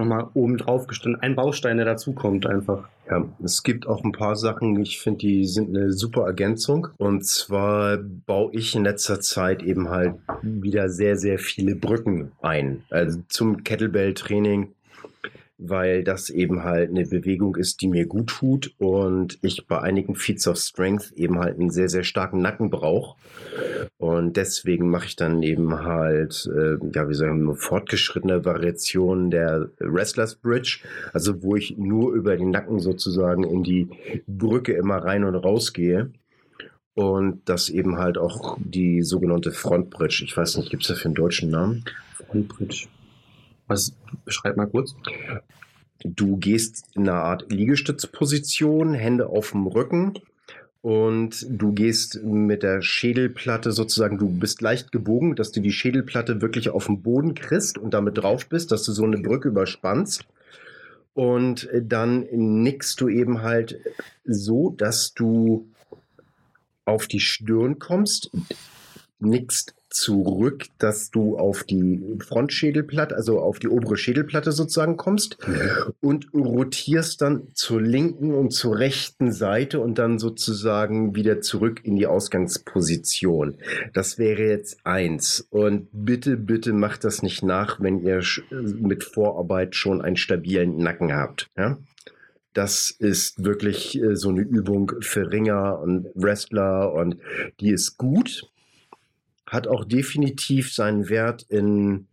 [0.00, 2.88] nochmal oben drauf gestanden, ein Baustein, der dazukommt einfach.
[3.08, 6.88] Ja, es gibt auch ein paar Sachen, ich finde, die sind eine super Ergänzung.
[6.96, 12.82] Und zwar baue ich in letzter Zeit eben halt wieder sehr, sehr viele Brücken ein.
[12.90, 14.72] Also zum Kettlebell-Training
[15.60, 20.14] weil das eben halt eine Bewegung ist, die mir gut tut und ich bei einigen
[20.14, 23.16] Feats of Strength eben halt einen sehr, sehr starken Nacken brauche.
[23.98, 29.68] Und deswegen mache ich dann eben halt, äh, ja, wie sagen wir, fortgeschrittene Variationen der
[29.78, 30.80] Wrestlers Bridge,
[31.12, 33.88] also wo ich nur über den Nacken sozusagen in die
[34.26, 36.10] Brücke immer rein und raus gehe.
[36.94, 40.24] Und das eben halt auch die sogenannte Frontbridge.
[40.24, 41.84] Ich weiß nicht, gibt es dafür einen deutschen Namen?
[42.26, 42.88] Frontbridge.
[43.70, 43.92] Was,
[44.24, 44.96] beschreib mal kurz.
[46.02, 50.14] Du gehst in eine Art Liegestützposition, Hände auf dem Rücken
[50.82, 56.42] und du gehst mit der Schädelplatte sozusagen, du bist leicht gebogen, dass du die Schädelplatte
[56.42, 60.24] wirklich auf den Boden kriegst und damit drauf bist, dass du so eine Brücke überspannst.
[61.14, 63.78] Und dann nickst du eben halt
[64.24, 65.68] so, dass du
[66.86, 68.32] auf die Stirn kommst,
[69.20, 75.36] nickst zurück, dass du auf die Frontschädelplatte, also auf die obere Schädelplatte sozusagen kommst
[76.00, 81.96] und rotierst dann zur linken und zur rechten Seite und dann sozusagen wieder zurück in
[81.96, 83.56] die Ausgangsposition.
[83.92, 85.46] Das wäre jetzt eins.
[85.50, 91.12] Und bitte, bitte macht das nicht nach, wenn ihr mit Vorarbeit schon einen stabilen Nacken
[91.12, 91.48] habt.
[91.56, 91.78] Ja?
[92.52, 97.16] Das ist wirklich äh, so eine Übung für Ringer und Wrestler und
[97.60, 98.49] die ist gut
[99.50, 102.06] hat auch definitiv seinen Wert in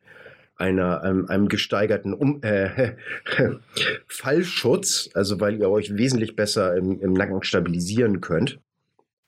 [0.56, 2.96] einer, einem, einem gesteigerten um äh,
[4.08, 8.60] Fallschutz, also weil ihr euch wesentlich besser im, im Nacken stabilisieren könnt.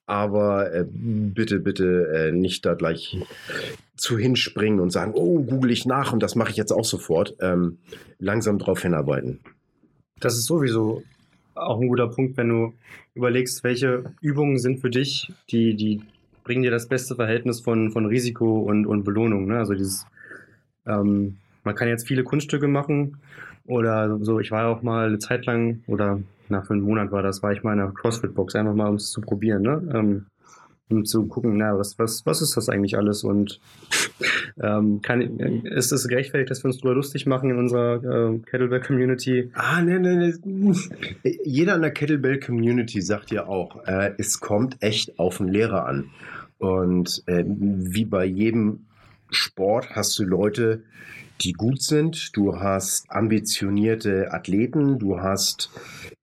[0.08, 3.16] Aber äh, bitte, bitte äh, nicht da gleich
[3.96, 7.36] zu hinspringen und sagen, oh, google ich nach und das mache ich jetzt auch sofort.
[7.42, 7.78] Ähm,
[8.18, 9.40] langsam drauf hinarbeiten.
[10.20, 11.04] Das ist sowieso
[11.54, 12.74] auch ein guter Punkt, wenn du
[13.14, 16.02] überlegst, welche Übungen sind für dich die, die
[16.50, 19.46] bringen dir das beste Verhältnis von, von Risiko und, und Belohnung.
[19.46, 19.60] Ne?
[19.60, 20.08] Also dieses,
[20.88, 23.18] ähm, man kann jetzt viele Kunststücke machen
[23.68, 24.40] oder so.
[24.40, 27.62] Ich war auch mal eine Zeit lang oder nach fünf Monaten war das, war ich
[27.62, 29.92] mal in einer CrossFit-Box, einfach mal um es zu probieren, ne?
[29.94, 30.26] Ähm,
[30.90, 33.60] um zu gucken, na, was, was, was ist das eigentlich alles und
[34.60, 35.22] ähm, kann,
[35.66, 39.52] ist es gerechtfertigt, dass wir uns darüber lustig machen in unserer äh, Kettlebell-Community?
[39.54, 40.76] Ah, ne, ne, ne.
[41.44, 46.10] Jeder in der Kettlebell-Community sagt ja auch, äh, es kommt echt auf den Lehrer an.
[46.60, 48.86] Und äh, wie bei jedem
[49.32, 50.84] Sport hast du Leute,
[51.42, 55.72] die gut sind, du hast ambitionierte Athleten, du hast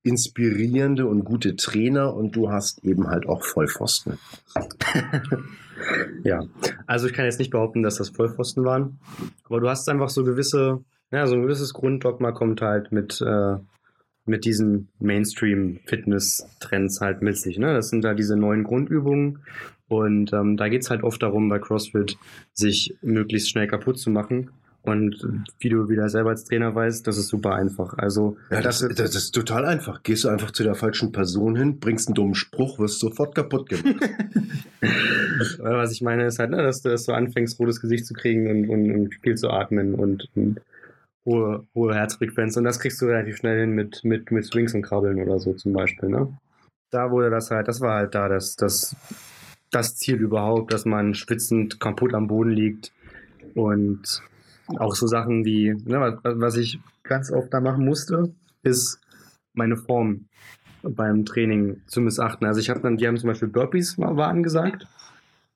[0.02, 4.18] inspirierende und gute Trainer und du hast eben halt auch Vollpfosten.
[6.22, 6.44] ja,
[6.86, 8.98] also ich kann jetzt nicht behaupten, dass das Vollpfosten waren,
[9.44, 13.56] aber du hast einfach so gewisse, ja, so ein gewisses Grunddogma kommt halt mit, äh,
[14.26, 17.58] mit diesen Mainstream-Fitness-Trends halt mit sich.
[17.58, 17.72] Ne?
[17.72, 19.38] Das sind da diese neuen Grundübungen,
[19.88, 22.16] und ähm, da geht es halt oft darum, bei CrossFit
[22.52, 24.50] sich möglichst schnell kaputt zu machen.
[24.82, 25.26] Und
[25.58, 27.98] wie du wieder selber als Trainer weißt, das ist super einfach.
[27.98, 30.04] Also ja, das, das, das, ist total einfach.
[30.04, 33.68] Gehst du einfach zu der falschen Person hin, bringst einen dummen Spruch, wirst sofort kaputt
[33.68, 33.96] gemacht.
[35.58, 38.48] Was ich meine, ist halt, ne, dass, du, dass du anfängst, rotes Gesicht zu kriegen
[38.48, 40.60] und, und, und viel zu atmen und, und
[41.26, 42.56] hohe, hohe Herzfrequenz.
[42.56, 45.52] Und das kriegst du relativ schnell hin mit, mit, mit Swings und Krabbeln oder so
[45.52, 46.08] zum Beispiel.
[46.08, 46.38] Ne?
[46.90, 48.96] Da wurde das halt, das war halt da, das, das
[49.70, 52.92] das Ziel überhaupt, dass man schwitzend kaputt am Boden liegt
[53.54, 54.22] und
[54.78, 59.00] auch so Sachen wie, ne, was, ich ganz oft da machen musste, ist
[59.54, 60.26] meine Form
[60.82, 62.46] beim Training zu missachten.
[62.46, 64.86] Also ich habe dann, die haben zum Beispiel Burpees war, war angesagt.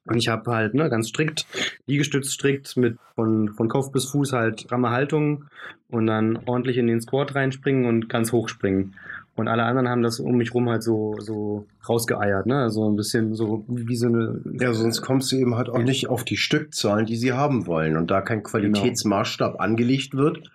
[0.07, 1.47] Und ich habe halt ne, ganz strikt,
[1.87, 5.45] Liegestütz strikt mit von, von Kopf bis Fuß halt stramme Haltung
[5.89, 8.95] und dann ordentlich in den Squat reinspringen und ganz hoch springen.
[9.37, 12.69] Und alle anderen haben das um mich rum halt so, so rausgeeiert, ne?
[12.71, 14.41] So ein bisschen so wie so eine.
[14.61, 17.97] Ja, sonst kommst du eben halt auch nicht auf die Stückzahlen, die sie haben wollen.
[17.97, 19.65] Und da kein Qualitätsmaßstab genau.
[19.65, 20.51] angelegt wird,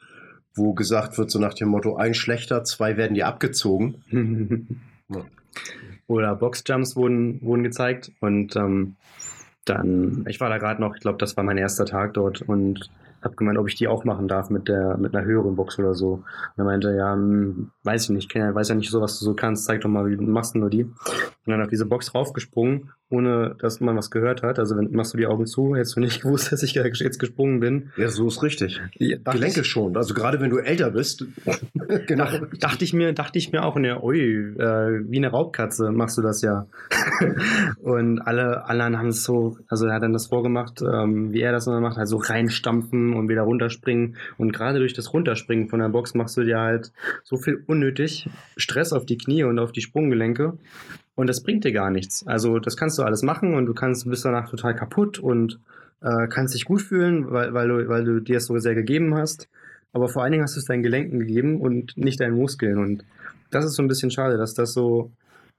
[0.53, 3.95] wo gesagt wird, so nach dem Motto, ein schlechter, zwei werden dir abgezogen.
[5.09, 5.25] ja.
[6.07, 8.11] Oder Boxjumps wurden, wurden gezeigt.
[8.19, 8.95] Und ähm,
[9.65, 12.41] dann, ich war da gerade noch, ich glaube, das war mein erster Tag dort.
[12.41, 12.89] Und
[13.25, 15.93] habe gemeint, ob ich die auch machen darf mit der mit einer höheren Box oder
[15.93, 16.13] so.
[16.13, 16.23] Und
[16.57, 19.33] er meinte, ja, hm, weiß ich nicht, ich weiß ja nicht so, was du so
[19.33, 20.83] kannst, zeig doch mal, wie du machst nur die.
[20.83, 20.93] Und
[21.45, 24.57] dann auf diese Box raufgesprungen ohne dass man was gehört hat.
[24.57, 27.59] Also wenn machst du die Augen zu, hättest du nicht gewusst, dass ich jetzt gesprungen
[27.59, 27.91] bin.
[27.97, 28.81] Ja, so ist richtig.
[28.95, 29.95] Ja, Gelenke ich, schon.
[29.95, 31.25] Also gerade wenn du älter bist.
[32.07, 32.27] genau.
[32.59, 36.21] dachte ich mir, dachte ich mir auch, ne, ui, äh, wie eine Raubkatze machst du
[36.21, 36.65] das ja.
[37.81, 41.51] und alle anderen haben es so, also er hat dann das vorgemacht, ähm, wie er
[41.51, 44.15] das immer macht, also reinstampfen und wieder runterspringen.
[44.37, 46.91] Und gerade durch das Runterspringen von der Box machst du dir halt
[47.23, 50.57] so viel unnötig Stress auf die Knie und auf die Sprunggelenke.
[51.15, 52.25] Und das bringt dir gar nichts.
[52.27, 55.59] Also das kannst du alles machen und du kannst, bist danach total kaputt und
[56.01, 59.15] äh, kannst dich gut fühlen, weil, weil, du, weil du dir es so sehr gegeben
[59.15, 59.47] hast.
[59.93, 62.77] Aber vor allen Dingen hast du es deinen Gelenken gegeben und nicht deinen Muskeln.
[62.77, 63.05] Und
[63.49, 65.11] das ist so ein bisschen schade, dass das so,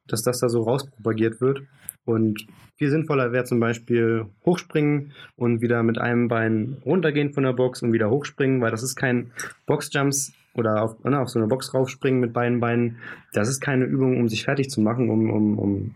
[0.09, 1.62] dass das da so rauspropagiert wird.
[2.05, 7.53] Und viel sinnvoller wäre zum Beispiel hochspringen und wieder mit einem Bein runtergehen von der
[7.53, 9.33] Box und wieder hochspringen, weil das ist kein
[9.66, 12.99] Boxjumps oder auf, ne, auf so eine Box raufspringen mit beiden Beinen.
[13.33, 15.95] Das ist keine Übung, um sich fertig zu machen, um, um, um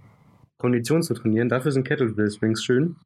[0.59, 1.49] Kondition zu trainieren.
[1.49, 2.97] Dafür sind Kettlebell Swings schön.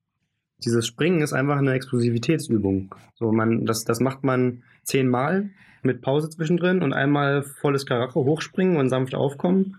[0.64, 2.94] Dieses Springen ist einfach eine Explosivitätsübung.
[3.14, 5.50] So man, das, das macht man zehnmal
[5.82, 9.76] mit Pause zwischendrin und einmal volles Karacho hochspringen und sanft aufkommen.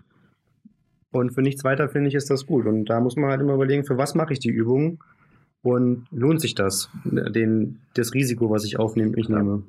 [1.18, 2.66] Und für nichts weiter finde ich ist das gut.
[2.66, 5.02] Und da muss man halt immer überlegen, für was mache ich die Übung
[5.62, 9.62] und lohnt sich das, den, das Risiko, was ich aufnehme, ich nehme.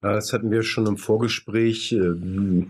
[0.00, 1.92] Das hatten wir schon im Vorgespräch.
[1.92, 2.66] Äh,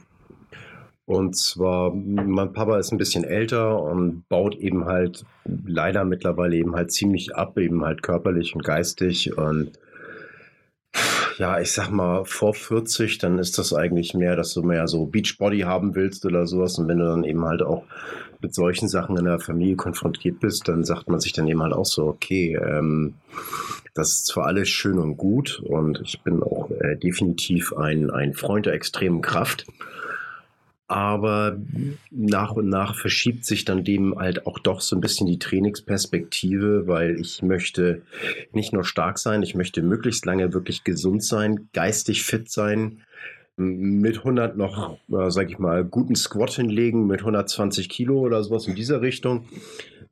[1.05, 6.75] und zwar, mein Papa ist ein bisschen älter und baut eben halt leider mittlerweile eben
[6.75, 9.37] halt ziemlich ab, eben halt körperlich und geistig.
[9.39, 9.79] Und
[11.39, 15.07] ja, ich sag mal, vor 40, dann ist das eigentlich mehr, dass du mehr so
[15.07, 16.79] Beachbody haben willst oder sowas.
[16.79, 17.85] Und wenn du dann eben halt auch
[18.41, 21.73] mit solchen Sachen in der Familie konfrontiert bist, dann sagt man sich dann eben halt
[21.73, 23.15] auch so, okay, ähm,
[23.95, 28.35] das ist zwar alles schön und gut und ich bin auch äh, definitiv ein, ein
[28.35, 29.67] Freund der extremen Kraft,
[30.89, 31.59] aber
[32.11, 36.87] nach und nach verschiebt sich dann dem halt auch doch so ein bisschen die Trainingsperspektive,
[36.87, 38.03] weil ich möchte
[38.53, 43.03] nicht nur stark sein, ich möchte möglichst lange wirklich gesund sein, geistig fit sein,
[43.57, 48.67] mit 100 noch, äh, sag ich mal, guten Squat hinlegen mit 120 Kilo oder sowas
[48.67, 49.47] in dieser Richtung.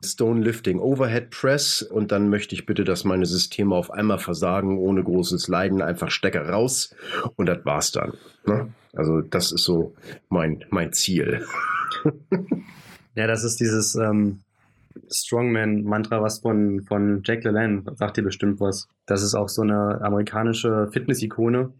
[0.04, 4.78] Stone Lifting Overhead Press und dann möchte ich bitte, dass meine Systeme auf einmal versagen,
[4.78, 6.94] ohne großes Leiden, einfach Stecker raus
[7.36, 8.12] und das war's dann.
[8.46, 8.72] Ne?
[8.92, 9.94] Also das ist so
[10.28, 11.44] mein, mein Ziel.
[13.14, 14.43] ja, das ist dieses ähm,
[15.10, 18.88] Strongman-Mantra, was von, von Jack LaLanne, sagt dir bestimmt was.
[19.06, 21.72] Das ist auch so eine amerikanische Fitness-Ikone,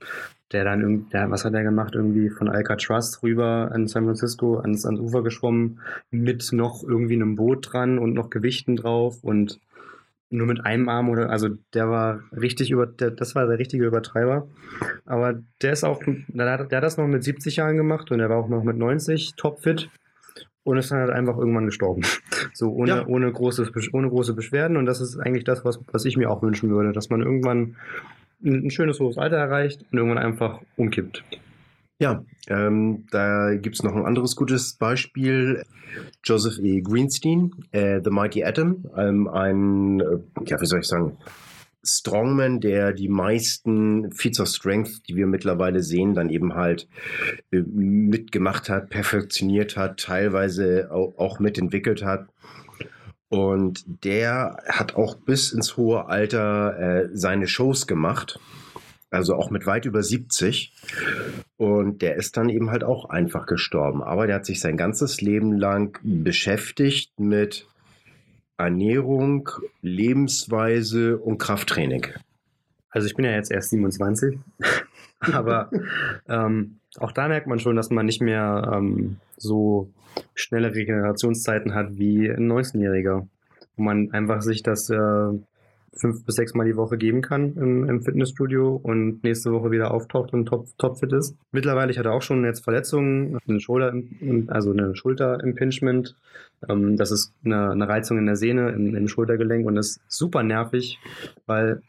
[0.53, 1.95] der dann der, was hat er gemacht?
[1.95, 7.37] Irgendwie von Alcatraz rüber in San Francisco ans, ans Ufer geschwommen, mit noch irgendwie einem
[7.37, 9.61] Boot dran und noch Gewichten drauf und
[10.31, 13.87] nur mit einem Arm oder, also der war richtig über, der, das war der richtige
[13.87, 14.49] Übertreiber.
[15.07, 18.21] Aber der ist auch, der hat, der hat das noch mit 70 Jahren gemacht und
[18.21, 19.91] er war auch noch mit 90 topfit
[20.65, 22.03] und ist dann halt einfach irgendwann gestorben.
[22.53, 23.07] So ohne, ja.
[23.07, 24.77] ohne, großes, ohne große Beschwerden.
[24.77, 27.75] Und das ist eigentlich das, was, was ich mir auch wünschen würde, dass man irgendwann
[28.45, 31.25] ein, ein schönes hohes Alter erreicht und irgendwann einfach umkippt.
[31.99, 35.65] Ja, ähm, da gibt es noch ein anderes gutes Beispiel.
[36.23, 36.81] Joseph E.
[36.81, 41.17] Greenstein, äh, The Mighty Atom, ähm, ein, äh, ja, wie soll ich sagen,
[41.85, 46.89] Strongman, der die meisten Feats of Strength, die wir mittlerweile sehen, dann eben halt
[47.51, 52.29] äh, mitgemacht hat, perfektioniert hat, teilweise auch, mitentwickelt hat.
[53.29, 58.39] Und der hat auch bis ins hohe Alter äh, seine Shows gemacht.
[59.11, 60.73] Also auch mit weit über 70.
[61.57, 64.03] Und der ist dann eben halt auch einfach gestorben.
[64.03, 67.67] Aber der hat sich sein ganzes Leben lang beschäftigt mit
[68.57, 69.49] Ernährung,
[69.83, 72.07] Lebensweise und Krafttraining.
[72.91, 74.39] Also ich bin ja jetzt erst 27,
[75.33, 75.71] aber
[76.29, 79.91] ähm, auch da merkt man schon, dass man nicht mehr ähm, so
[80.35, 83.27] schnelle Regenerationszeiten hat wie ein 19-Jähriger,
[83.77, 85.29] wo man einfach sich das äh,
[85.97, 89.93] fünf bis sechs Mal die Woche geben kann im, im Fitnessstudio und nächste Woche wieder
[89.93, 91.37] auftaucht und top, topfit ist.
[91.53, 93.95] Mittlerweile, ich hatte auch schon jetzt Verletzungen, eine Schulter,
[94.49, 96.17] also eine Schulterimpingement.
[96.69, 100.01] Ähm, das ist eine, eine, Reizung in der Sehne, im, im Schultergelenk und das ist
[100.09, 100.99] super nervig,
[101.47, 101.83] weil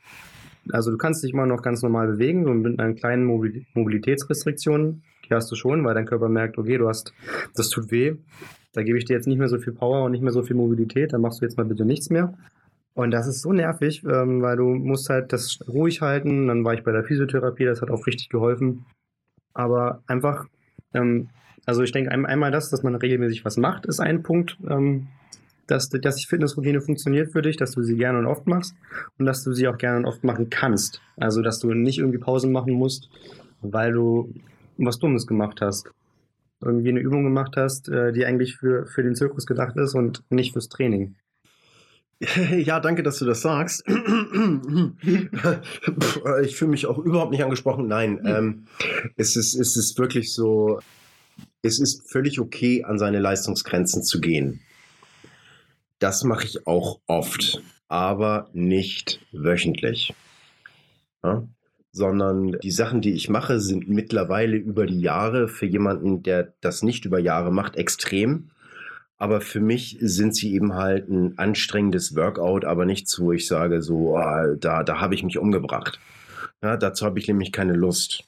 [0.72, 5.34] also du kannst dich immer noch ganz normal bewegen und mit einer kleinen Mobilitätsrestriktion, die
[5.34, 7.13] hast du schon, weil dein Körper merkt, okay, du hast,
[7.56, 8.15] das tut weh,
[8.74, 10.56] da gebe ich dir jetzt nicht mehr so viel Power und nicht mehr so viel
[10.56, 12.34] Mobilität, dann machst du jetzt mal bitte nichts mehr.
[12.96, 16.48] Und das ist so nervig, ähm, weil du musst halt das ruhig halten.
[16.48, 18.86] Dann war ich bei der Physiotherapie, das hat auch richtig geholfen.
[19.54, 20.46] Aber einfach,
[20.94, 21.30] ähm,
[21.66, 25.08] also ich denke einmal das, dass man regelmäßig was macht, ist ein Punkt, ähm,
[25.68, 28.76] dass, dass die Fitnessroutine funktioniert für dich, dass du sie gerne und oft machst
[29.18, 31.02] und dass du sie auch gerne und oft machen kannst.
[31.18, 33.10] Also dass du nicht irgendwie Pausen machen musst,
[33.62, 34.34] weil du
[34.78, 35.90] was Dummes gemacht hast.
[36.62, 40.24] Irgendwie eine Übung gemacht hast, äh, die eigentlich für, für den Zirkus gedacht ist und
[40.30, 41.16] nicht fürs Training.
[42.19, 43.84] Ja, danke, dass du das sagst.
[43.88, 43.93] ich
[46.56, 47.88] fühle mich auch überhaupt nicht angesprochen.
[47.88, 48.25] Nein, hm.
[48.25, 48.67] ähm,
[49.17, 50.80] es, ist, es ist wirklich so,
[51.62, 54.62] es ist völlig okay, an seine Leistungsgrenzen zu gehen.
[55.99, 60.13] Das mache ich auch oft, aber nicht wöchentlich.
[61.23, 61.47] Ja?
[61.91, 66.84] Sondern die Sachen, die ich mache, sind mittlerweile über die Jahre für jemanden, der das
[66.84, 68.51] nicht über Jahre macht, extrem.
[69.26, 73.82] Aber für mich sind sie eben halt ein anstrengendes Workout, aber nichts, wo ich sage,
[73.82, 76.00] so, oh, da, da habe ich mich umgebracht.
[76.62, 78.24] Ja, dazu habe ich nämlich keine Lust.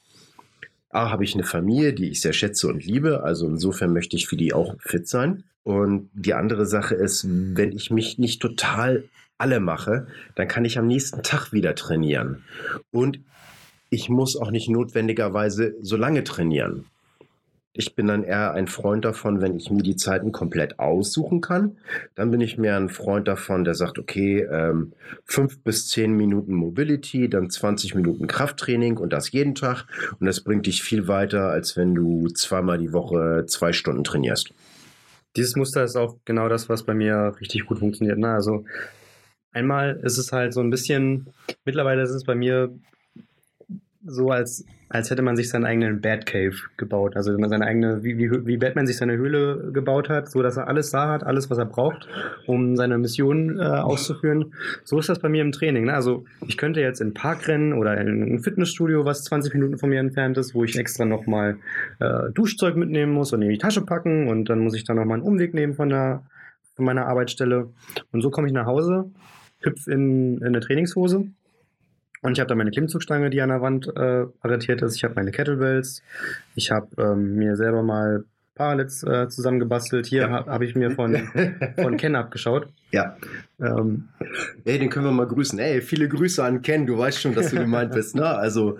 [0.90, 4.26] A, habe ich eine Familie, die ich sehr schätze und liebe, also insofern möchte ich
[4.26, 5.44] für die auch fit sein.
[5.62, 9.04] Und die andere Sache ist, wenn ich mich nicht total
[9.38, 12.42] alle mache, dann kann ich am nächsten Tag wieder trainieren.
[12.90, 13.20] Und
[13.88, 16.86] ich muss auch nicht notwendigerweise so lange trainieren.
[17.78, 21.76] Ich bin dann eher ein Freund davon, wenn ich mir die Zeiten komplett aussuchen kann.
[22.16, 26.54] Dann bin ich mehr ein Freund davon, der sagt, okay, ähm, fünf bis zehn Minuten
[26.54, 29.84] Mobility, dann 20 Minuten Krafttraining und das jeden Tag.
[30.18, 34.52] Und das bringt dich viel weiter, als wenn du zweimal die Woche zwei Stunden trainierst.
[35.36, 38.18] Dieses Muster ist auch genau das, was bei mir richtig gut funktioniert.
[38.18, 38.32] Ne?
[38.32, 38.64] Also
[39.52, 41.28] einmal ist es halt so ein bisschen,
[41.64, 42.76] mittlerweile ist es bei mir
[44.04, 47.16] so, als, als hätte man sich seinen eigenen Batcave gebaut.
[47.16, 50.42] Also wenn man seine eigene, wie, wie, wie Batman sich seine Höhle gebaut hat, so
[50.42, 52.08] dass er alles da hat, alles, was er braucht,
[52.46, 54.54] um seine Mission äh, auszuführen.
[54.84, 55.84] So ist das bei mir im Training.
[55.86, 55.94] Ne?
[55.94, 59.78] Also ich könnte jetzt in den Park rennen oder in ein Fitnessstudio, was 20 Minuten
[59.78, 61.58] von mir entfernt ist, wo ich extra nochmal
[62.00, 65.18] äh, Duschzeug mitnehmen muss und in die Tasche packen und dann muss ich da nochmal
[65.18, 66.22] einen Umweg nehmen von, der,
[66.74, 67.68] von meiner Arbeitsstelle.
[68.12, 69.10] Und so komme ich nach Hause,
[69.60, 71.26] hüpf in, in eine Trainingshose
[72.22, 74.96] und ich habe da meine Klimmzugstange, die an der Wand äh, arretiert ist.
[74.96, 76.02] Ich habe meine Kettlebells.
[76.54, 78.24] Ich habe ähm, mir selber mal
[78.58, 80.06] Parallels äh, zusammengebastelt.
[80.06, 80.30] Hier ja.
[80.30, 81.16] habe hab ich mir von,
[81.80, 82.68] von Ken abgeschaut.
[82.90, 83.16] Ja.
[83.60, 84.08] Ähm,
[84.64, 85.58] Ey, den können wir mal grüßen.
[85.58, 86.86] Ey, viele Grüße an Ken.
[86.86, 88.26] Du weißt schon, dass du gemeint bist, ne?
[88.26, 88.78] Also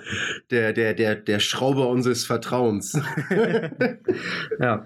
[0.51, 3.01] der, der, der, der Schrauber unseres Vertrauens.
[4.61, 4.85] ja.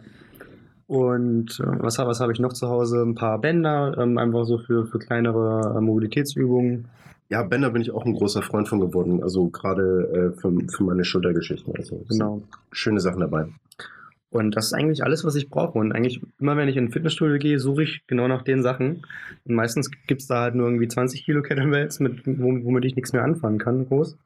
[0.87, 3.03] Und äh, was, was habe ich noch zu Hause?
[3.03, 6.88] Ein paar Bänder, ähm, einfach so für, für kleinere äh, Mobilitätsübungen.
[7.33, 9.23] Ja, Bänder bin ich auch ein großer Freund von geworden.
[9.23, 11.75] Also gerade äh, für, für meine Schultergeschichten.
[11.75, 12.42] Also genau.
[12.73, 13.47] Schöne Sachen dabei.
[14.29, 15.79] Und das ist eigentlich alles, was ich brauche.
[15.79, 19.07] Und eigentlich immer, wenn ich in ein Fitnessstudio gehe, suche ich genau nach den Sachen.
[19.47, 23.14] Und meistens gibt es da halt nur irgendwie 20 Kilo Kettlebells, mit, womit ich nichts
[23.14, 24.18] mehr anfangen kann, groß.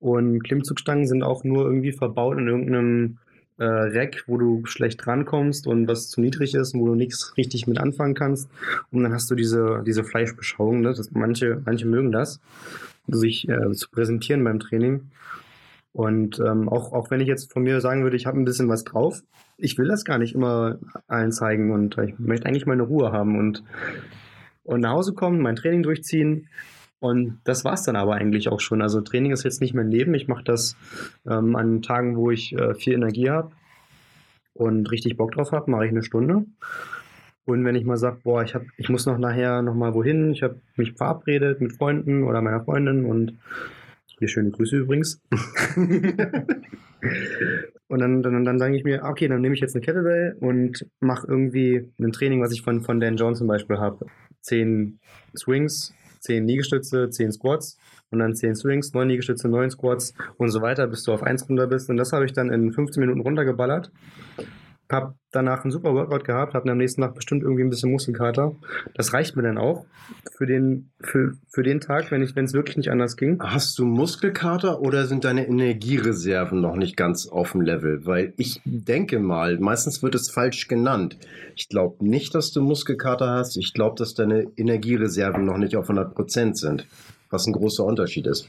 [0.00, 3.18] Und Klimmzugstangen sind auch nur irgendwie verbaut in irgendeinem
[3.58, 7.36] äh, Rack, wo du schlecht rankommst und was zu niedrig ist und wo du nichts
[7.36, 8.50] richtig mit anfangen kannst.
[8.90, 10.80] Und dann hast du diese, diese Fleischbeschauung.
[10.80, 10.92] Ne?
[10.94, 12.40] Das, manche, manche mögen das,
[13.06, 15.10] sich äh, zu präsentieren beim Training.
[15.92, 18.68] Und ähm, auch, auch wenn ich jetzt von mir sagen würde, ich habe ein bisschen
[18.68, 19.22] was drauf,
[19.56, 23.38] ich will das gar nicht immer allen zeigen und ich möchte eigentlich meine Ruhe haben
[23.38, 23.62] und,
[24.64, 26.48] und nach Hause kommen, mein Training durchziehen
[27.04, 28.80] und das war es dann aber eigentlich auch schon.
[28.80, 30.14] Also Training ist jetzt nicht mein Leben.
[30.14, 30.74] Ich mache das
[31.28, 33.50] ähm, an Tagen, wo ich äh, viel Energie habe
[34.54, 36.46] und richtig Bock drauf habe, mache ich eine Stunde.
[37.44, 40.32] Und wenn ich mal sage, boah, ich, hab, ich muss noch nachher noch mal wohin,
[40.32, 43.38] ich habe mich verabredet mit Freunden oder meiner Freundin und
[44.18, 45.20] hier schöne Grüße übrigens.
[47.86, 50.86] und dann, dann, dann sage ich mir, okay, dann nehme ich jetzt eine Kettlebell und
[51.00, 54.06] mache irgendwie ein Training, was ich von, von Dan John zum Beispiel habe.
[54.40, 55.00] Zehn
[55.36, 57.78] Swings, 10 Liegestütze, 10 Squats
[58.10, 61.48] und dann 10 Swings, 9 Liegestütze, 9 Squats und so weiter, bis du auf 1
[61.48, 61.90] runter bist.
[61.90, 63.90] Und das habe ich dann in 15 Minuten runtergeballert.
[64.94, 68.54] Habe danach einen super Workout gehabt, habe am nächsten Tag bestimmt irgendwie ein bisschen Muskelkater.
[68.94, 69.84] Das reicht mir dann auch
[70.36, 73.40] für den, für, für den Tag, wenn es wirklich nicht anders ging.
[73.42, 78.06] Hast du Muskelkater oder sind deine Energiereserven noch nicht ganz auf dem Level?
[78.06, 81.18] Weil ich denke mal, meistens wird es falsch genannt.
[81.56, 83.56] Ich glaube nicht, dass du Muskelkater hast.
[83.56, 86.86] Ich glaube, dass deine Energiereserven noch nicht auf 100% sind.
[87.30, 88.48] Was ein großer Unterschied ist.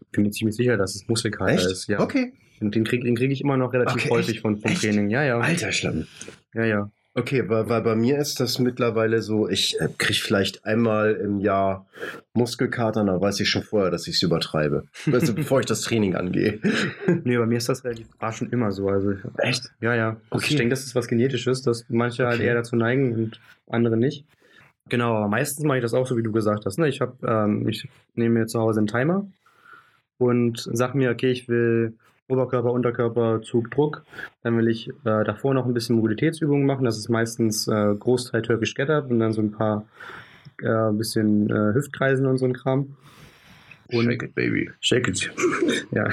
[0.00, 1.66] Ich bin mir ziemlich sicher, dass es Muskelkater Echt?
[1.66, 1.88] ist.
[1.88, 2.00] Ja.
[2.00, 2.34] Okay.
[2.60, 4.42] Und den kriege krieg ich immer noch relativ Okay, häufig echt?
[4.42, 4.82] von, vom Echt?
[4.82, 5.10] Training.
[5.10, 5.38] Ja, ja.
[5.38, 6.06] Alter Schlamm.
[6.54, 6.90] Ja, ja.
[7.16, 11.38] Okay, weil, weil bei mir ist das mittlerweile so, ich äh, kriege vielleicht einmal im
[11.38, 11.86] Jahr
[12.32, 14.82] Muskelkater, da weiß ich schon vorher, dass ich es übertreibe.
[15.12, 16.58] Also bevor ich das Training angehe.
[17.22, 18.88] Nee, bei mir ist das relativ war schon immer so.
[18.88, 19.70] Also, Echt?
[19.80, 20.08] ja, ja.
[20.08, 20.46] Also Okay.
[20.50, 22.48] Ich denke, das ist was Genetisches, dass manche halt Okay.
[22.48, 24.24] eher dazu neigen und andere nicht.
[24.88, 26.78] Genau, aber meistens mache ich das auch so, wie du gesagt hast.
[26.78, 26.88] Ne?
[26.88, 29.26] Ich, hab, ähm, ich nehme mir zu Hause einen Timer
[30.18, 31.94] und sag mir, okay, ich will
[32.28, 34.04] Oberkörper, Unterkörper, Zug, Druck.
[34.42, 36.84] Dann will ich äh, davor noch ein bisschen Mobilitätsübungen machen.
[36.84, 39.86] Das ist meistens äh, Großteil Turkish Get und dann so ein paar
[40.62, 42.96] äh, bisschen äh, Hüftkreisen und so ein Kram.
[43.92, 44.70] Und Shake it, baby.
[44.80, 45.30] Shake it.
[45.92, 46.08] ja.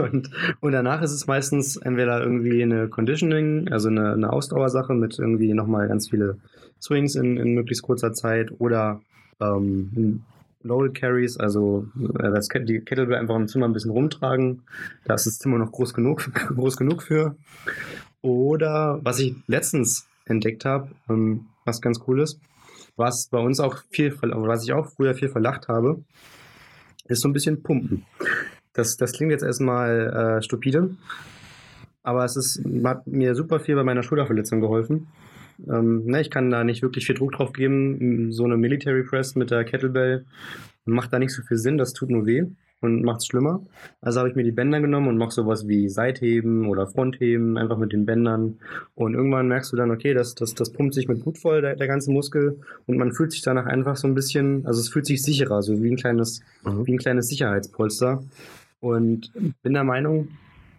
[0.00, 0.30] Und,
[0.60, 5.52] und danach ist es meistens entweder irgendwie eine Conditioning, also eine, eine Ausdauersache mit irgendwie
[5.52, 6.38] nochmal ganz viele
[6.80, 9.00] Swings in, in möglichst kurzer Zeit oder
[9.40, 10.22] ähm,
[10.62, 11.86] Loaded Carries, also
[12.18, 14.62] äh, das, die Kettlebell einfach im Zimmer ein bisschen rumtragen.
[15.04, 17.36] Da ist das Zimmer noch groß genug, groß genug für.
[18.22, 22.40] Oder was ich letztens entdeckt habe, ähm, was ganz cool ist,
[22.96, 26.02] was bei uns auch viel, was ich auch früher viel verlacht habe,
[27.08, 28.04] ist so ein bisschen Pumpen.
[28.72, 30.96] Das, das klingt jetzt erstmal äh, stupide,
[32.02, 35.08] aber es ist, hat mir super viel bei meiner Schulterverletzung geholfen.
[35.68, 38.32] Ähm, ne, ich kann da nicht wirklich viel Druck drauf geben.
[38.32, 40.24] So eine Military Press mit der Kettlebell
[40.84, 42.44] macht da nicht so viel Sinn, das tut nur weh
[42.80, 43.62] und macht es schlimmer.
[44.00, 47.76] Also habe ich mir die Bänder genommen und mache sowas wie Seitheben oder Frontheben, einfach
[47.76, 48.58] mit den Bändern.
[48.94, 51.76] Und irgendwann merkst du dann, okay, das, das, das pumpt sich mit Blut voll, der,
[51.76, 52.58] der ganze Muskel.
[52.86, 55.82] Und man fühlt sich danach einfach so ein bisschen, also es fühlt sich sicherer, so
[55.82, 56.86] wie ein kleines, Mhm.
[56.86, 58.22] wie ein kleines Sicherheitspolster.
[58.80, 59.30] Und
[59.62, 60.28] bin der Meinung,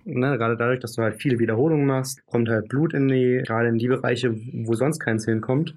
[0.05, 3.69] ne, gerade dadurch, dass du halt viele Wiederholungen machst, kommt halt Blut in die, gerade
[3.69, 5.75] in die Bereiche, wo sonst keins hinkommt.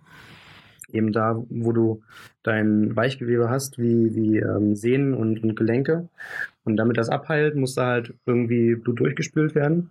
[0.92, 2.02] Eben da, wo du
[2.44, 6.08] dein Weichgewebe hast, wie, wie ähm, Sehnen und, und Gelenke.
[6.64, 9.90] Und damit das abheilt, muss da halt irgendwie Blut durchgespült werden.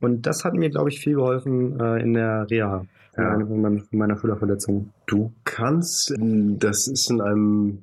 [0.00, 3.30] Und das hat mir, glaube ich, viel geholfen äh, in der Reha Ja.
[3.30, 4.90] meiner, von meiner- Schulterverletzung.
[5.06, 7.78] Du kannst, das ist in einem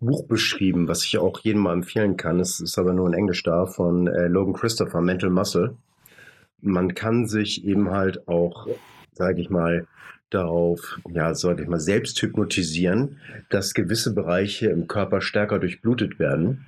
[0.00, 2.40] Buch beschrieben, was ich auch jedem mal empfehlen kann.
[2.40, 5.76] Es ist aber nur in Englisch da, von äh, Logan Christopher, Mental Muscle.
[6.60, 8.68] Man kann sich eben halt auch,
[9.12, 9.86] sage ich mal,
[10.30, 13.18] darauf, ja, sage ich mal, selbst hypnotisieren,
[13.50, 16.66] dass gewisse Bereiche im Körper stärker durchblutet werden.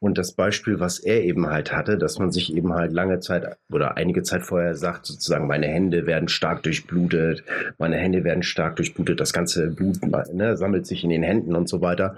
[0.00, 3.56] Und das Beispiel, was er eben halt hatte, dass man sich eben halt lange Zeit
[3.70, 7.44] oder einige Zeit vorher sagt, sozusagen, meine Hände werden stark durchblutet,
[7.78, 9.98] meine Hände werden stark durchblutet, das ganze Blut
[10.32, 12.16] ne, sammelt sich in den Händen und so weiter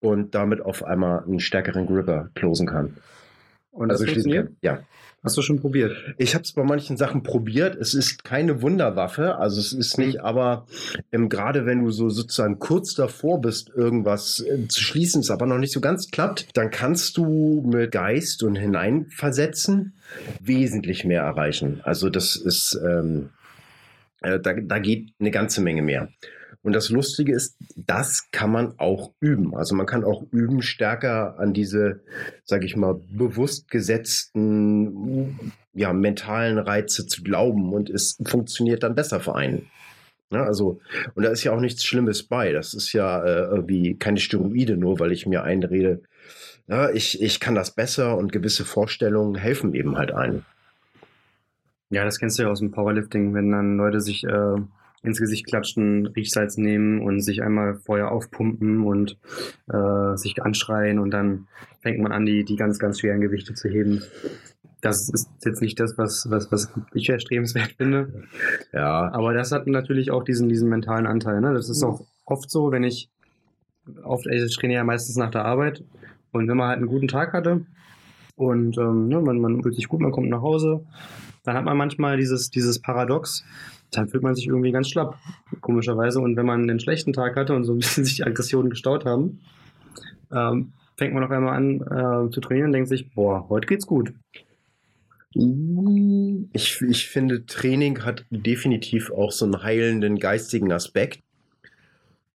[0.00, 2.96] und damit auf einmal einen stärkeren Gripper closen kann.
[3.70, 4.52] Und das schließen funktioniert?
[4.62, 4.78] Ja.
[5.24, 5.96] Hast du schon probiert?
[6.18, 7.76] Ich habe es bei manchen Sachen probiert.
[7.76, 9.36] Es ist keine Wunderwaffe.
[9.38, 10.66] Also es ist nicht, aber
[11.12, 15.46] ähm, gerade wenn du so sozusagen kurz davor bist, irgendwas äh, zu schließen, es aber
[15.46, 19.94] noch nicht so ganz klappt, dann kannst du mit Geist und Hineinversetzen
[20.40, 21.80] wesentlich mehr erreichen.
[21.84, 23.30] Also das ist, ähm,
[24.20, 26.10] äh, da, da geht eine ganze Menge mehr.
[26.64, 29.54] Und das Lustige ist, das kann man auch üben.
[29.54, 32.00] Also man kann auch üben, stärker an diese,
[32.42, 39.20] sage ich mal, bewusst gesetzten, ja, mentalen Reize zu glauben und es funktioniert dann besser
[39.20, 39.66] für einen.
[40.30, 40.80] Ja, also,
[41.14, 42.52] und da ist ja auch nichts Schlimmes bei.
[42.52, 46.00] Das ist ja äh, irgendwie keine Steroide, nur weil ich mir einrede,
[46.66, 50.44] ja, ich, ich kann das besser und gewisse Vorstellungen helfen eben halt einem.
[51.90, 54.56] Ja, das kennst du ja aus dem Powerlifting, wenn dann Leute sich äh,
[55.04, 59.18] ins Gesicht klatschen, Riechsalz nehmen und sich einmal vorher aufpumpen und
[59.68, 61.46] äh, sich anschreien und dann
[61.80, 64.02] fängt man an, die, die ganz, ganz schweren Gewichte zu heben.
[64.80, 68.24] Das ist jetzt nicht das, was, was, was ich erstrebenswert finde.
[68.72, 71.40] Ja, Aber das hat natürlich auch diesen, diesen mentalen Anteil.
[71.40, 71.52] Ne?
[71.52, 73.10] Das ist auch oft so, wenn ich
[74.02, 75.84] oft, also ich trainiere ja meistens nach der Arbeit
[76.32, 77.66] und wenn man halt einen guten Tag hatte
[78.36, 80.86] und ähm, ne, man, man fühlt sich gut, man kommt nach Hause,
[81.44, 83.44] dann hat man manchmal dieses, dieses Paradox,
[83.96, 85.18] dann fühlt man sich irgendwie ganz schlapp,
[85.60, 86.20] komischerweise.
[86.20, 89.40] Und wenn man einen schlechten Tag hatte und so ein bisschen sich Aggressionen gestaut haben,
[90.32, 93.86] ähm, fängt man auf einmal an äh, zu trainieren und denkt sich, boah, heute geht's
[93.86, 94.12] gut.
[96.52, 101.20] Ich, ich finde, Training hat definitiv auch so einen heilenden geistigen Aspekt.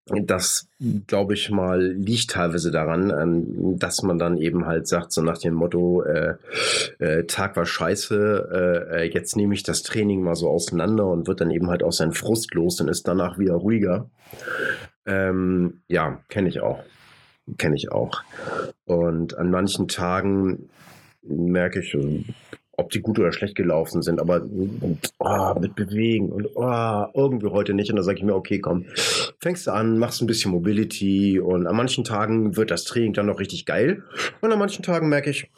[0.10, 0.68] Das,
[1.08, 5.38] glaube ich mal, liegt teilweise daran, ähm, dass man dann eben halt sagt, so nach
[5.38, 6.36] dem Motto, äh,
[7.00, 11.28] äh, Tag war scheiße, äh, äh, jetzt nehme ich das Training mal so auseinander und
[11.28, 14.10] wird dann eben halt auch sein Frust los und ist danach wieder ruhiger.
[15.06, 16.84] Ähm, ja, kenne ich auch.
[17.58, 18.24] Kenne ich auch.
[18.86, 20.70] Und an manchen Tagen
[21.22, 21.96] merke ich,
[22.78, 24.44] ob die gut oder schlecht gelaufen sind, aber
[25.20, 27.90] oh, mit Bewegen und oh, irgendwie heute nicht.
[27.90, 28.86] Und da sage ich mir, okay, komm,
[29.40, 33.26] fängst du an, machst ein bisschen Mobility und an manchen Tagen wird das Training dann
[33.26, 34.04] noch richtig geil.
[34.42, 35.50] Und an manchen Tagen merke ich,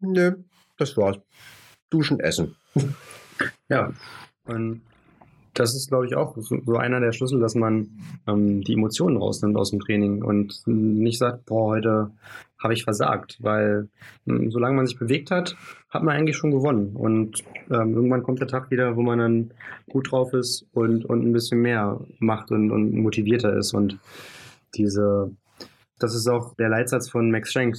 [0.00, 0.32] nö,
[0.76, 1.16] das war's.
[1.88, 2.56] Duschen, essen.
[3.68, 3.92] Ja,
[4.44, 4.82] und
[5.54, 7.88] das ist, glaube ich, auch so, einer der Schlüssel, dass man
[8.26, 12.10] ähm, die Emotionen rausnimmt aus dem Training und nicht sagt, boah, heute
[12.62, 13.88] habe ich versagt, weil
[14.26, 15.56] ähm, solange man sich bewegt hat,
[15.90, 16.96] hat man eigentlich schon gewonnen.
[16.96, 19.54] Und ähm, irgendwann kommt der Tag wieder, wo man dann
[19.88, 23.74] gut drauf ist und, und ein bisschen mehr macht und, und motivierter ist.
[23.74, 23.98] Und
[24.74, 25.30] diese,
[25.98, 27.76] das ist auch der Leitsatz von Max Schenk.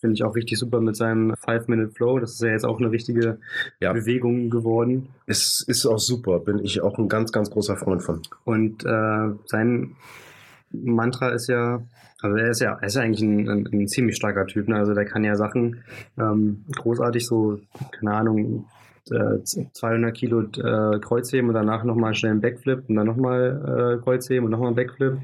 [0.00, 2.20] Finde ich auch richtig super mit seinem Five-Minute-Flow.
[2.20, 3.38] Das ist ja jetzt auch eine richtige
[3.80, 3.92] ja.
[3.92, 5.10] Bewegung geworden.
[5.26, 8.22] Es ist auch super, bin ich auch ein ganz, ganz großer Freund von.
[8.44, 9.96] Und äh, sein
[10.70, 11.82] Mantra ist ja,
[12.22, 14.68] also er ist ja, er ist ja eigentlich ein, ein, ein ziemlich starker Typ.
[14.68, 14.76] Ne?
[14.76, 15.84] Also der kann ja Sachen
[16.18, 17.60] ähm, großartig so,
[17.98, 18.66] keine Ahnung,
[19.10, 24.02] äh, 200 Kilo äh, Kreuzheben und danach nochmal schnell einen Backflip und dann nochmal äh,
[24.02, 25.18] Kreuzheben und nochmal einen Backflip.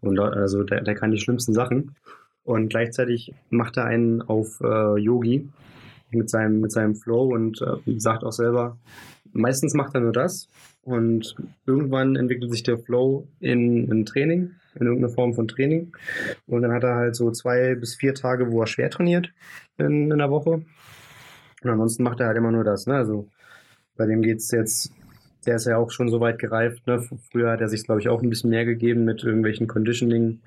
[0.00, 1.96] Und also der, der kann die schlimmsten Sachen.
[2.44, 5.48] Und gleichzeitig macht er einen auf äh, Yogi
[6.10, 8.78] mit seinem, mit seinem Flow und äh, sagt auch selber,
[9.32, 10.48] meistens macht er nur das
[10.82, 11.36] und
[11.66, 15.92] irgendwann entwickelt sich der Flow in ein Training, in irgendeine Form von Training.
[16.46, 19.32] Und dann hat er halt so zwei bis vier Tage, wo er schwer trainiert
[19.78, 20.64] in, in der Woche.
[21.62, 22.86] Und ansonsten macht er halt immer nur das.
[22.86, 22.94] Ne?
[22.94, 23.28] Also
[23.96, 24.92] bei dem geht es jetzt
[25.46, 26.86] der ist ja auch schon so weit gereift.
[26.86, 27.02] Ne?
[27.30, 30.40] Früher hat er sich, glaube ich, auch ein bisschen mehr gegeben mit irgendwelchen Conditioning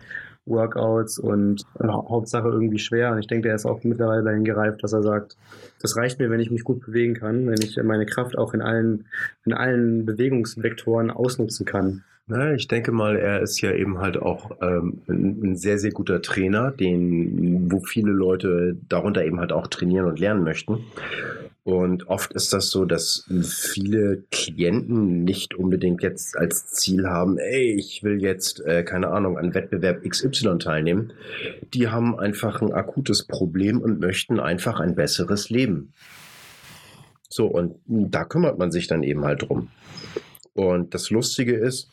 [0.45, 3.11] Workouts und äh, Hauptsache irgendwie schwer.
[3.11, 5.37] Und ich denke, der ist auch mittlerweile dahin gereift, dass er sagt,
[5.81, 8.61] das reicht mir, wenn ich mich gut bewegen kann, wenn ich meine Kraft auch in
[8.61, 9.05] allen,
[9.45, 12.03] in allen Bewegungsvektoren ausnutzen kann.
[12.27, 16.23] Na, ich denke mal, er ist ja eben halt auch ähm, ein, sehr, sehr guter
[16.23, 20.79] Trainer, den, wo viele Leute darunter eben halt auch trainieren und lernen möchten.
[21.65, 27.73] Und oft ist das so, dass viele Klienten nicht unbedingt jetzt als Ziel haben, ey,
[27.73, 31.13] ich will jetzt, äh, keine Ahnung, an Wettbewerb XY teilnehmen.
[31.73, 35.91] Die haben einfach ein akutes Problem und möchten einfach ein besseres Leben.
[37.29, 39.69] So, und da kümmert man sich dann eben halt drum.
[40.53, 41.89] Und das Lustige ist,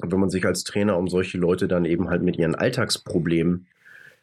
[0.00, 3.66] wenn man sich als Trainer um solche Leute dann eben halt mit ihren Alltagsproblemen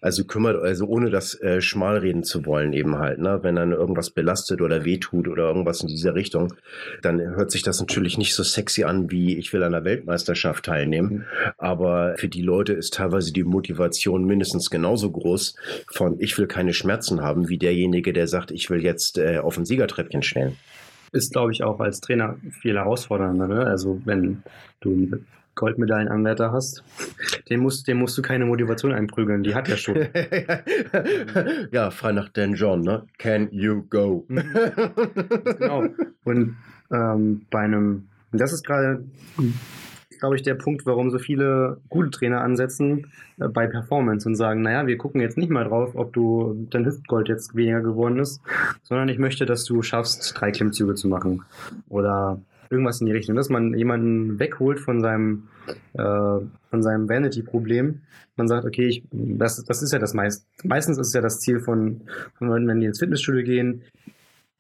[0.02, 3.40] also kümmert, also ohne das äh, schmalreden zu wollen eben halt, ne?
[3.42, 6.54] Wenn dann irgendwas belastet oder wehtut oder irgendwas in dieser Richtung,
[7.02, 10.66] dann hört sich das natürlich nicht so sexy an, wie ich will an der Weltmeisterschaft
[10.66, 11.10] teilnehmen.
[11.10, 11.24] Mhm.
[11.58, 15.56] Aber für die Leute ist teilweise die Motivation mindestens genauso groß
[15.92, 19.58] von ich will keine Schmerzen haben, wie derjenige, der sagt, ich will jetzt äh, auf
[19.58, 20.58] ein Siegertreppchen stellen
[21.12, 23.48] ist, glaube ich, auch als Trainer viel herausfordernder.
[23.48, 23.66] Ne?
[23.66, 24.44] Also wenn
[24.82, 25.10] du
[25.56, 26.84] Goldmedaillenanwärter hast,
[27.50, 29.96] den musst, dem musst du keine Motivation einprügeln, die hat er schon.
[31.72, 33.04] ja, frei nach Dan John, ne?
[33.18, 34.26] Can you go?
[34.28, 34.44] Mhm.
[35.58, 35.86] genau.
[36.24, 36.58] Und
[36.92, 39.04] ähm, bei einem, das ist gerade,
[40.20, 43.08] glaube ich, der Punkt, warum so viele gute Trainer ansetzen
[43.40, 46.86] äh, bei Performance und sagen, naja, wir gucken jetzt nicht mal drauf, ob du dein
[46.86, 48.42] Hüftgold jetzt weniger geworden ist,
[48.84, 51.44] sondern ich möchte, dass du schaffst, drei Klimmzüge zu machen.
[51.90, 52.40] Oder
[52.70, 55.48] irgendwas in die Richtung, dass man jemanden wegholt von seinem,
[55.94, 58.02] äh, von seinem Vanity-Problem.
[58.36, 61.60] Man sagt, okay, ich, das, das ist ja das meist, meistens ist ja das Ziel
[61.60, 62.02] von,
[62.38, 63.82] von Leuten, wenn die ins Fitnessstudio gehen,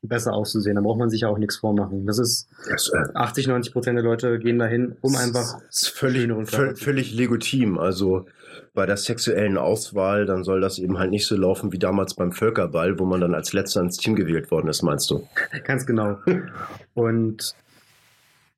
[0.07, 0.75] besser auszusehen.
[0.75, 2.05] Da braucht man sich ja auch nichts vormachen.
[2.05, 6.29] Das ist das, äh, 80, 90 Prozent der Leute gehen dahin, um einfach ist völlig,
[6.47, 7.77] völlig legitim.
[7.77, 8.25] Also
[8.73, 12.31] bei der sexuellen Auswahl, dann soll das eben halt nicht so laufen wie damals beim
[12.31, 15.27] Völkerball, wo man dann als letzter ins Team gewählt worden ist, meinst du?
[15.63, 16.17] Ganz genau.
[16.93, 17.55] Und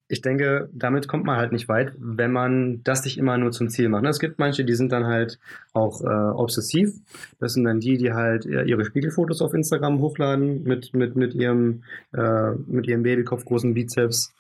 [0.09, 3.69] ich denke, damit kommt man halt nicht weit, wenn man das nicht immer nur zum
[3.69, 4.05] Ziel macht.
[4.05, 5.37] Es gibt manche, die sind dann halt
[5.73, 6.93] auch äh, obsessiv.
[7.39, 11.83] Das sind dann die, die halt ihre Spiegelfotos auf Instagram hochladen mit, mit, mit, ihrem,
[12.13, 14.33] äh, mit ihrem Babykopf großen Bizeps.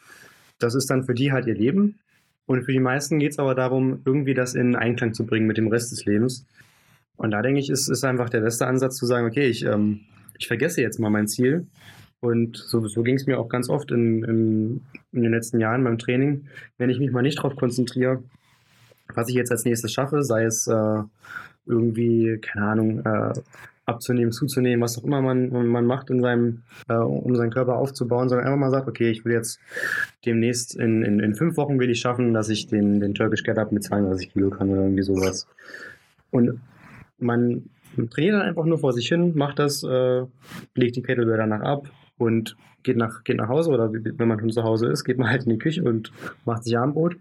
[0.57, 1.99] Das ist dann für die halt ihr Leben.
[2.45, 5.57] Und für die meisten geht es aber darum, irgendwie das in Einklang zu bringen mit
[5.57, 6.45] dem Rest des Lebens.
[7.17, 10.01] Und da denke ich, ist, ist einfach der beste Ansatz zu sagen, okay, ich, ähm,
[10.39, 11.67] ich vergesse jetzt mal mein Ziel
[12.19, 15.83] und so, so ging es mir auch ganz oft in, in, in, den letzten Jahren
[15.83, 16.47] beim Training.
[16.77, 18.23] Wenn ich mich mal nicht darauf konzentriere,
[19.13, 21.03] was ich jetzt als nächstes schaffe, sei es äh,
[21.67, 23.33] irgendwie, keine Ahnung, äh,
[23.85, 28.27] abzunehmen, zuzunehmen, was auch immer man, man macht, in seinem, äh, um seinen Körper aufzubauen,
[28.27, 29.59] sondern einfach mal sagt, okay, ich will jetzt
[30.25, 33.57] demnächst in, in, in fünf Wochen will ich schaffen, dass ich den, den Turkish Get
[33.57, 35.47] Up mit 32 Kilo kann oder irgendwie sowas.
[36.31, 36.59] Und
[37.17, 37.69] man
[38.09, 40.25] trainiert dann einfach nur vor sich hin, macht das, äh,
[40.75, 44.51] legt die Kettlebell danach ab und geht nach, geht nach Hause oder wenn man schon
[44.51, 46.11] zu Hause ist, geht man halt in die Küche und
[46.45, 47.17] macht sich Armbrot.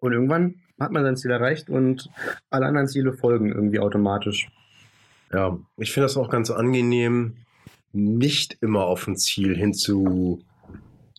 [0.00, 2.10] Und irgendwann hat man sein Ziel erreicht und
[2.50, 4.48] alle anderen Ziele folgen irgendwie automatisch.
[5.32, 7.36] Ja, ich finde das auch ganz angenehm,
[7.92, 10.42] nicht immer auf ein Ziel hin zu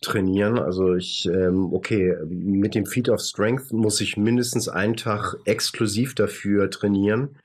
[0.02, 0.58] trainieren.
[0.58, 6.14] Also ich, ähm, okay, mit dem Feed of Strength muss ich mindestens einen Tag exklusiv
[6.14, 7.36] dafür trainieren.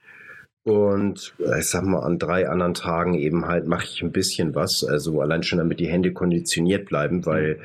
[0.64, 4.54] Und äh, ich sag mal, an drei anderen Tagen eben halt mache ich ein bisschen
[4.54, 4.84] was.
[4.84, 7.60] Also allein schon, damit die Hände konditioniert bleiben, weil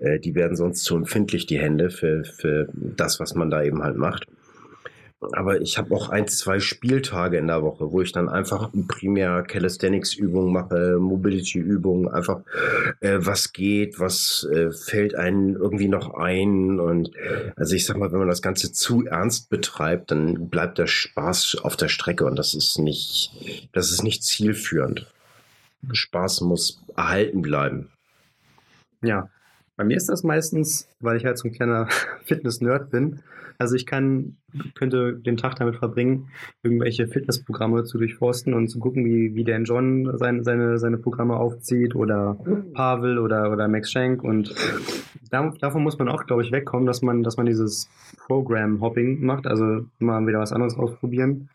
[0.00, 3.82] äh, die werden sonst zu empfindlich, die Hände, für, für das, was man da eben
[3.82, 4.26] halt macht.
[5.32, 9.42] Aber ich habe auch ein, zwei Spieltage in der Woche, wo ich dann einfach primär
[9.42, 12.40] Calisthenics-Übungen mache, Mobility-Übungen, einfach
[13.00, 16.80] äh, was geht, was äh, fällt einem irgendwie noch ein.
[16.80, 17.10] Und
[17.56, 21.58] also ich sag mal, wenn man das Ganze zu ernst betreibt, dann bleibt der Spaß
[21.62, 25.06] auf der Strecke und das ist nicht, das ist nicht zielführend.
[25.92, 27.90] Spaß muss erhalten bleiben.
[29.02, 29.28] Ja,
[29.80, 31.88] bei mir ist das meistens, weil ich halt so ein kleiner
[32.26, 33.20] Fitness-Nerd bin,
[33.56, 34.36] also ich kann,
[34.74, 36.28] könnte den Tag damit verbringen,
[36.62, 41.36] irgendwelche Fitnessprogramme zu durchforsten und zu gucken, wie, wie Dan John sein, seine, seine Programme
[41.36, 42.36] aufzieht oder
[42.74, 44.22] Pavel oder, oder Max Schenk.
[44.22, 44.54] Und
[45.30, 47.88] da, davon muss man auch, glaube ich, wegkommen, dass man, dass man dieses
[48.26, 51.48] Program-Hopping macht, also immer wieder was anderes ausprobieren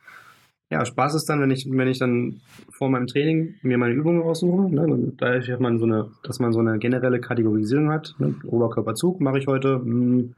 [0.72, 2.41] ja, Spaß ist dann, wenn ich, wenn ich dann
[2.72, 4.74] vor meinem Training mir meine Übungen raussuche.
[4.74, 8.16] Ne, da dass man so eine, dass man so eine generelle Kategorisierung hat.
[8.18, 10.34] Ne, Oberkörperzug mache ich heute mh, hm,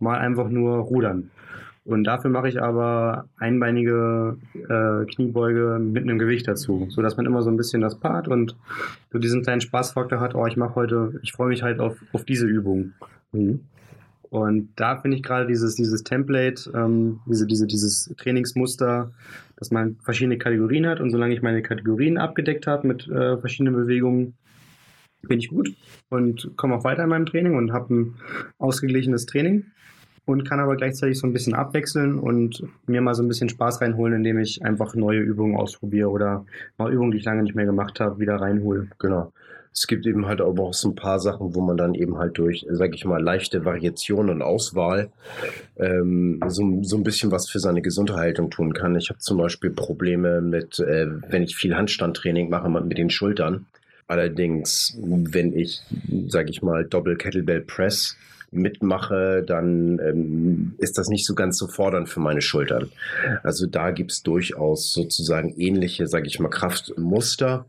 [0.00, 1.30] mal einfach nur Rudern.
[1.84, 7.40] Und dafür mache ich aber einbeinige äh, Kniebeuge mit einem Gewicht dazu, sodass man immer
[7.40, 8.56] so ein bisschen das paart und
[9.10, 12.24] so diesen kleinen Spaßfaktor hat, oh, ich mache heute, ich freue mich halt auf, auf
[12.24, 12.92] diese Übung.
[13.32, 13.60] Mhm.
[14.28, 19.10] Und da finde ich gerade dieses, dieses Template, ähm, diese, diese, dieses Trainingsmuster,
[19.58, 23.74] dass man verschiedene Kategorien hat und solange ich meine Kategorien abgedeckt habe mit äh, verschiedenen
[23.74, 24.34] Bewegungen,
[25.22, 25.74] bin ich gut
[26.10, 28.14] und komme auch weiter in meinem Training und habe ein
[28.58, 29.66] ausgeglichenes Training
[30.28, 33.80] und kann aber gleichzeitig so ein bisschen abwechseln und mir mal so ein bisschen Spaß
[33.80, 36.44] reinholen, indem ich einfach neue Übungen ausprobiere oder
[36.76, 38.88] mal Übungen, die ich lange nicht mehr gemacht habe, wieder reinhole.
[38.98, 39.32] Genau.
[39.72, 42.36] Es gibt eben halt aber auch so ein paar Sachen, wo man dann eben halt
[42.38, 45.10] durch, sag ich mal, leichte Variation und Auswahl
[45.76, 48.96] ähm, so, so ein bisschen was für seine Gesundheitshaltung tun kann.
[48.96, 53.66] Ich habe zum Beispiel Probleme mit, äh, wenn ich viel Handstandtraining mache mit den Schultern.
[54.06, 55.82] Allerdings, wenn ich,
[56.28, 58.16] sag ich mal, Doppel Kettlebell Press
[58.50, 62.90] mitmache, dann ähm, ist das nicht so ganz so fordernd für meine Schultern.
[63.42, 67.66] Also da gibt es durchaus sozusagen ähnliche, sage ich mal, Kraftmuster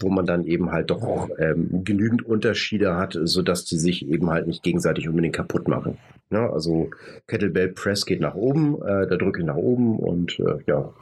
[0.00, 4.30] wo man dann eben halt doch auch ähm, genügend Unterschiede hat, sodass die sich eben
[4.30, 5.98] halt nicht gegenseitig unbedingt kaputt machen.
[6.30, 6.90] Ja, also
[7.26, 10.92] Kettlebell Press geht nach oben, äh, da drücke ich nach oben und äh, ja,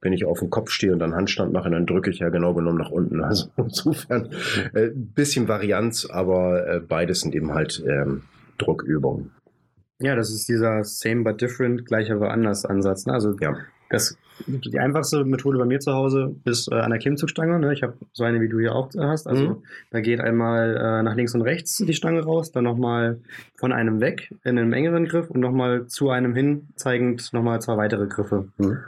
[0.00, 2.54] wenn ich auf dem Kopf stehe und dann Handstand mache, dann drücke ich ja genau
[2.54, 3.20] genommen nach unten.
[3.28, 4.30] Also insofern
[4.72, 8.22] äh, bisschen Varianz, aber äh, beides sind eben halt ähm,
[8.56, 9.32] Druckübungen.
[10.00, 13.06] Ja, das ist dieser Same but Different, gleich aber anders Ansatz.
[13.06, 13.12] Ne?
[13.12, 13.56] Also ja.
[13.90, 17.58] Das die einfachste Methode bei mir zu Hause ist äh, an der Klimmzugstange.
[17.58, 17.72] Ne?
[17.72, 19.26] Ich habe so eine, wie du hier auch hast.
[19.26, 19.62] Also mhm.
[19.90, 23.20] da geht einmal äh, nach links und rechts die Stange raus, dann nochmal
[23.56, 27.76] von einem weg in einem engeren Griff und nochmal zu einem hin, zeigend nochmal zwei
[27.76, 28.48] weitere Griffe.
[28.58, 28.78] Mhm.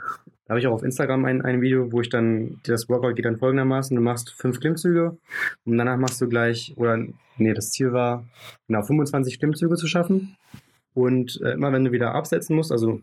[0.45, 3.25] Da habe ich auch auf Instagram ein, ein Video, wo ich dann, das Workout geht
[3.25, 5.17] dann folgendermaßen, du machst fünf Klimmzüge
[5.65, 6.97] und danach machst du gleich, oder
[7.37, 8.25] nee, das Ziel war,
[8.67, 10.35] genau 25 Klimmzüge zu schaffen.
[10.93, 12.99] Und äh, immer wenn du wieder absetzen musst, also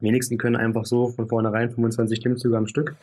[0.00, 2.94] wenigsten können einfach so von vornherein 25 Klimmzüge am Stück.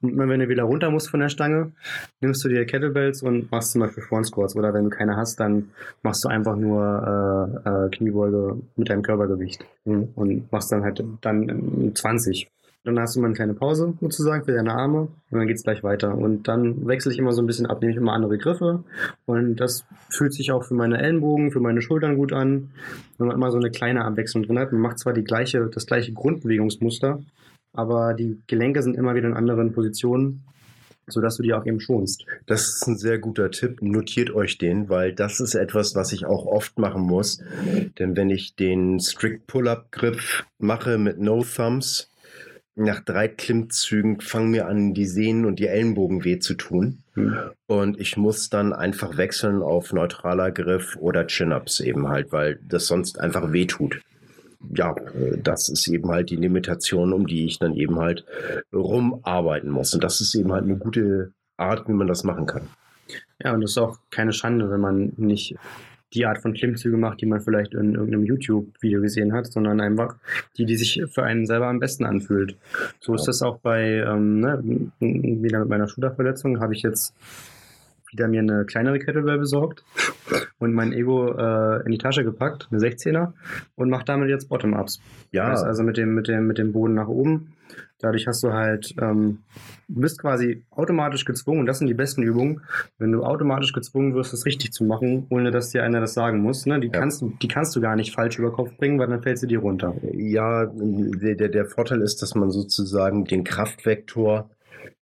[0.00, 1.72] Und wenn du wieder runter musst von der Stange,
[2.20, 4.56] nimmst du dir Kettlebells und machst zum Beispiel Front Squats.
[4.56, 5.70] Oder wenn du keine hast, dann
[6.02, 9.64] machst du einfach nur äh, äh, Kniebeuge mit deinem Körpergewicht.
[9.84, 12.48] Und machst dann halt dann 20.
[12.84, 15.62] Dann hast du mal eine kleine Pause sozusagen für deine Arme und dann geht es
[15.62, 16.16] gleich weiter.
[16.16, 18.82] Und dann wechsle ich immer so ein bisschen ab, nehme ich immer andere Griffe
[19.24, 22.70] und das fühlt sich auch für meine Ellenbogen, für meine Schultern gut an,
[23.18, 24.72] wenn man immer so eine kleine Abwechslung drin hat.
[24.72, 27.22] Man macht zwar die gleiche, das gleiche Grundbewegungsmuster,
[27.72, 30.42] aber die Gelenke sind immer wieder in anderen Positionen
[31.06, 32.24] sodass du die auch eben schonst.
[32.46, 33.82] Das ist ein sehr guter Tipp.
[33.82, 37.42] Notiert euch den, weil das ist etwas, was ich auch oft machen muss.
[37.98, 42.08] Denn wenn ich den Strict Pull-Up-Griff mache mit No Thumbs,
[42.74, 47.02] nach drei Klimmzügen fangen mir an, die Sehnen und die Ellenbogen weh zu tun.
[47.14, 47.36] Mhm.
[47.66, 52.86] Und ich muss dann einfach wechseln auf neutraler Griff oder Chin-Ups eben halt, weil das
[52.86, 54.00] sonst einfach weh tut.
[54.74, 54.94] ja,
[55.42, 58.24] das ist eben halt die Limitation, um die ich dann eben halt
[58.72, 59.92] rumarbeiten muss.
[59.92, 62.68] Und das ist eben halt eine gute Art, wie man das machen kann.
[63.42, 65.56] Ja, und das ist auch keine Schande, wenn man nicht
[66.14, 70.16] die Art von Klimmzüge macht, die man vielleicht in irgendeinem YouTube-Video gesehen hat, sondern einfach
[70.56, 72.56] die, die sich für einen selber am besten anfühlt.
[73.00, 74.62] So ist das auch bei, ähm, ne,
[75.00, 77.14] wieder mit meiner Schulterverletzung, habe ich jetzt
[78.10, 79.84] wieder mir eine kleinere Kettlebell besorgt
[80.58, 83.32] und mein Ego äh, in die Tasche gepackt, eine 16er,
[83.74, 85.00] und mache damit jetzt Bottom-Ups.
[85.30, 85.52] Ja.
[85.52, 87.54] also mit dem, mit, dem, mit dem Boden nach oben
[88.02, 89.38] Dadurch hast du halt, ähm,
[89.88, 92.62] du bist quasi automatisch gezwungen, und das sind die besten Übungen,
[92.98, 96.40] wenn du automatisch gezwungen wirst, das richtig zu machen, ohne dass dir einer das sagen
[96.40, 96.66] muss.
[96.66, 96.80] Ne?
[96.80, 96.92] Die, ja.
[96.92, 99.60] kannst, die kannst du gar nicht falsch über Kopf bringen, weil dann fällt sie dir
[99.60, 99.94] runter.
[100.12, 104.50] Ja, der, der Vorteil ist, dass man sozusagen den Kraftvektor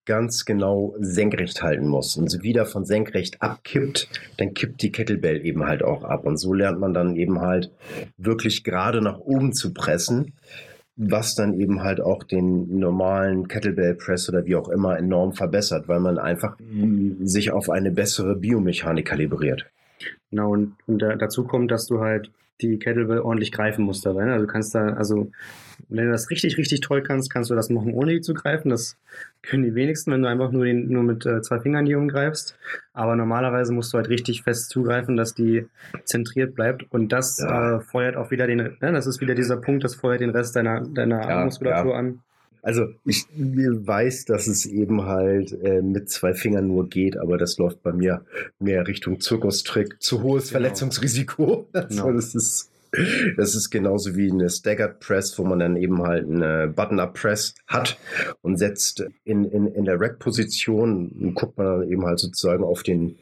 [0.04, 2.16] ganz genau senkrecht halten muss.
[2.16, 6.26] Und so wieder von senkrecht abkippt, dann kippt die Kettlebell eben halt auch ab.
[6.26, 7.70] Und so lernt man dann eben halt
[8.18, 10.34] wirklich gerade nach oben zu pressen
[10.96, 15.88] was dann eben halt auch den normalen Kettlebell Press oder wie auch immer enorm verbessert,
[15.88, 16.56] weil man einfach
[17.22, 19.66] sich auf eine bessere Biomechanik kalibriert.
[20.30, 22.30] Genau, und, und dazu kommt, dass du halt
[22.62, 24.24] die Kettlebell ordentlich greifen musst dabei.
[24.24, 24.32] Ne?
[24.32, 25.30] Also du kannst da, also
[25.88, 28.70] wenn du das richtig, richtig toll kannst, kannst du das machen, ohne die zu greifen.
[28.70, 28.96] Das
[29.42, 32.56] können die wenigsten, wenn du einfach nur, den, nur mit äh, zwei Fingern die umgreifst.
[32.92, 35.66] Aber normalerweise musst du halt richtig fest zugreifen, dass die
[36.04, 36.84] zentriert bleibt.
[36.90, 37.76] Und das ja.
[37.76, 38.76] äh, feuert auch wieder den, ne?
[38.80, 41.98] das ist wieder dieser Punkt, das feuert den Rest deiner, deiner ja, Armmuskulatur ja.
[41.98, 42.22] an.
[42.62, 47.58] Also ich weiß, dass es eben halt äh, mit zwei Fingern nur geht, aber das
[47.58, 48.24] läuft bei mir
[48.58, 50.60] mehr Richtung Zirkustrick, zu hohes genau.
[50.60, 51.66] Verletzungsrisiko.
[51.72, 52.12] Also genau.
[52.12, 52.69] das ist
[53.36, 57.54] das ist genauso wie eine Staggered Press, wo man dann eben halt eine Button-Up Press
[57.66, 57.98] hat
[58.42, 63.16] und setzt in, in, in der Rack-Position, guckt man dann eben halt sozusagen auf den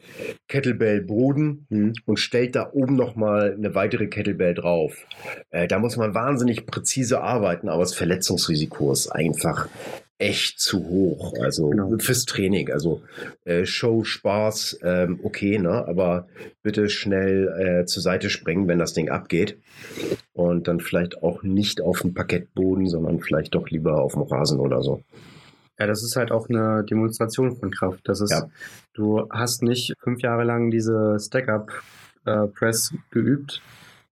[0.47, 1.93] Kettlebell-Boden mhm.
[2.05, 4.95] und stellt da oben nochmal eine weitere Kettlebell drauf.
[5.51, 9.67] Äh, da muss man wahnsinnig präzise arbeiten, aber das Verletzungsrisiko ist einfach
[10.19, 11.33] echt zu hoch.
[11.41, 11.97] Also genau.
[11.97, 12.71] fürs Training.
[12.71, 13.01] Also
[13.45, 15.87] äh, Show, Spaß, ähm, okay, ne?
[15.87, 16.27] Aber
[16.61, 17.47] bitte schnell
[17.81, 19.57] äh, zur Seite springen, wenn das Ding abgeht.
[20.33, 24.59] Und dann vielleicht auch nicht auf dem Parkettboden, sondern vielleicht doch lieber auf dem Rasen
[24.59, 25.01] oder so.
[25.79, 28.01] Ja, das ist halt auch eine Demonstration von Kraft.
[28.03, 28.49] Das ist, ja.
[28.93, 33.61] du hast nicht fünf Jahre lang diese Stack-Up-Press äh, geübt,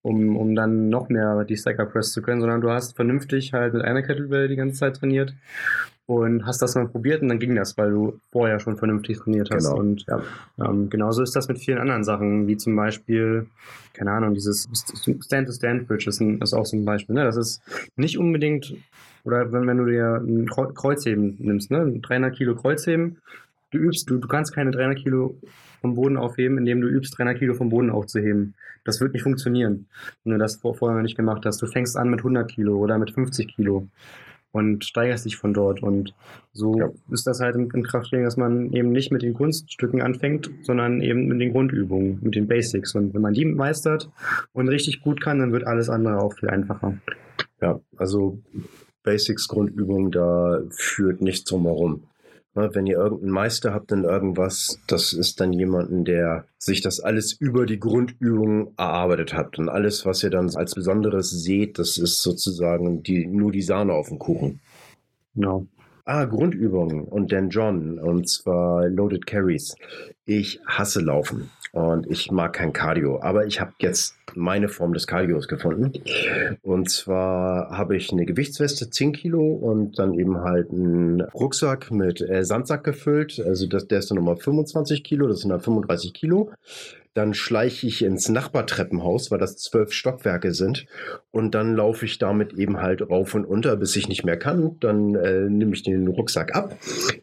[0.02, 3.84] um, um dann noch mehr die Stack-Up-Press zu können, sondern du hast vernünftig halt mit
[3.84, 5.34] einer Kettlebell die ganze Zeit trainiert
[6.06, 9.50] und hast das mal probiert und dann ging das, weil du vorher schon vernünftig trainiert
[9.54, 9.70] hast.
[9.70, 9.80] Genau.
[9.80, 10.22] Und ja,
[10.60, 13.48] ähm, genauso ist das mit vielen anderen Sachen, wie zum Beispiel,
[13.94, 14.68] keine Ahnung, dieses
[15.22, 17.16] Stand-to-Stand-Bridge ist, ist, auch so ein Beispiel.
[17.16, 17.24] Ne?
[17.24, 17.62] Das ist
[17.96, 18.76] nicht unbedingt,
[19.24, 22.00] oder wenn, wenn du dir ein Kreuzheben nimmst, ne?
[22.02, 23.18] 300 Kilo Kreuzheben,
[23.72, 25.38] du übst, du, du kannst keine 300 Kilo
[25.80, 28.56] vom Boden aufheben, indem du übst, 300 Kilo vom Boden aufzuheben.
[28.84, 29.86] Das wird nicht funktionieren,
[30.24, 31.62] wenn du das vorher nicht gemacht hast.
[31.62, 33.88] Du fängst an mit 100 Kilo oder mit 50 Kilo
[34.54, 35.84] und steigerst dich von dort.
[35.84, 36.14] Und
[36.54, 36.90] so ja.
[37.12, 41.02] ist das halt im, im Krafttraining, dass man eben nicht mit den Kunststücken anfängt, sondern
[41.02, 42.94] eben mit den Grundübungen, mit den Basics.
[42.96, 44.10] Und wenn man die meistert
[44.54, 46.98] und richtig gut kann, dann wird alles andere auch viel einfacher.
[47.62, 48.40] Ja, also
[49.02, 51.94] Basics, Grundübungen, da führt nichts drumherum.
[51.94, 52.13] Ne,
[52.56, 57.34] wenn ihr irgendeinen Meister habt in irgendwas, das ist dann jemanden, der sich das alles
[57.34, 59.58] über die Grundübung erarbeitet hat.
[59.58, 63.94] Und alles, was ihr dann als Besonderes seht, das ist sozusagen die, nur die Sahne
[63.94, 64.60] auf dem Kuchen.
[65.36, 65.66] Genau.
[66.06, 69.76] Ah, Grundübungen und Dan John und zwar Loaded Carries.
[70.26, 75.08] Ich hasse Laufen und ich mag kein Cardio, aber ich habe jetzt meine Form des
[75.08, 75.92] Cardios gefunden.
[76.62, 82.22] Und zwar habe ich eine Gewichtsweste 10 Kilo und dann eben halt einen Rucksack mit
[82.22, 83.42] äh, Sandsack gefüllt.
[83.44, 86.52] Also das, der ist dann nochmal 25 Kilo, das sind dann 35 Kilo.
[87.14, 90.86] Dann schleiche ich ins Nachbartreppenhaus, weil das zwölf Stockwerke sind.
[91.32, 94.78] Und dann laufe ich damit eben halt rauf und unter, bis ich nicht mehr kann.
[94.80, 96.78] Dann äh, nehme ich den Rucksack ab.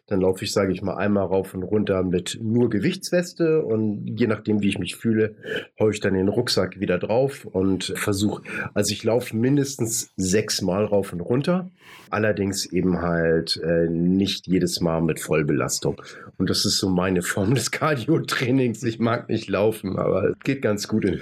[0.06, 3.62] Dann laufe ich, sage ich mal, einmal rauf und runter mit nur Gewichtsweste.
[3.62, 5.34] Und je nachdem, wie ich mich fühle,
[5.78, 8.42] haue ich dann den Rucksack wieder drauf und versuche,
[8.74, 11.70] also ich laufe mindestens sechs Mal rauf und runter.
[12.10, 16.00] Allerdings eben halt äh, nicht jedes Mal mit Vollbelastung.
[16.38, 18.82] Und das ist so meine Form des Cardio-Trainings.
[18.82, 21.06] Ich mag nicht laufen laufen, aber es geht ganz gut.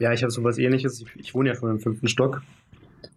[0.00, 1.00] Ja, ich habe sowas ähnliches.
[1.00, 2.42] Ich, ich, wohne ja schon im fünften Stock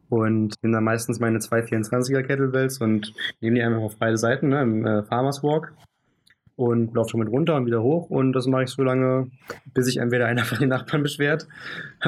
[0.09, 4.63] und nehme da meistens meine 224er Kettlebells und nehme die einfach auf beide Seiten ne,
[4.63, 5.73] im äh, Farmers Walk
[6.55, 9.29] und laufe schon mit runter und wieder hoch und das mache ich so lange,
[9.75, 11.47] bis sich entweder einer von den Nachbarn beschwert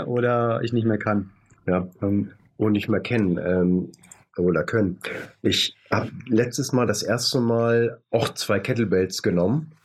[0.08, 1.30] oder ich nicht mehr kann.
[1.68, 3.38] Ja, ähm, und nicht mehr kennen.
[3.38, 3.92] Ähm,
[4.38, 4.98] oder können.
[5.44, 9.76] Ich habe letztes Mal das erste Mal auch zwei Kettlebells genommen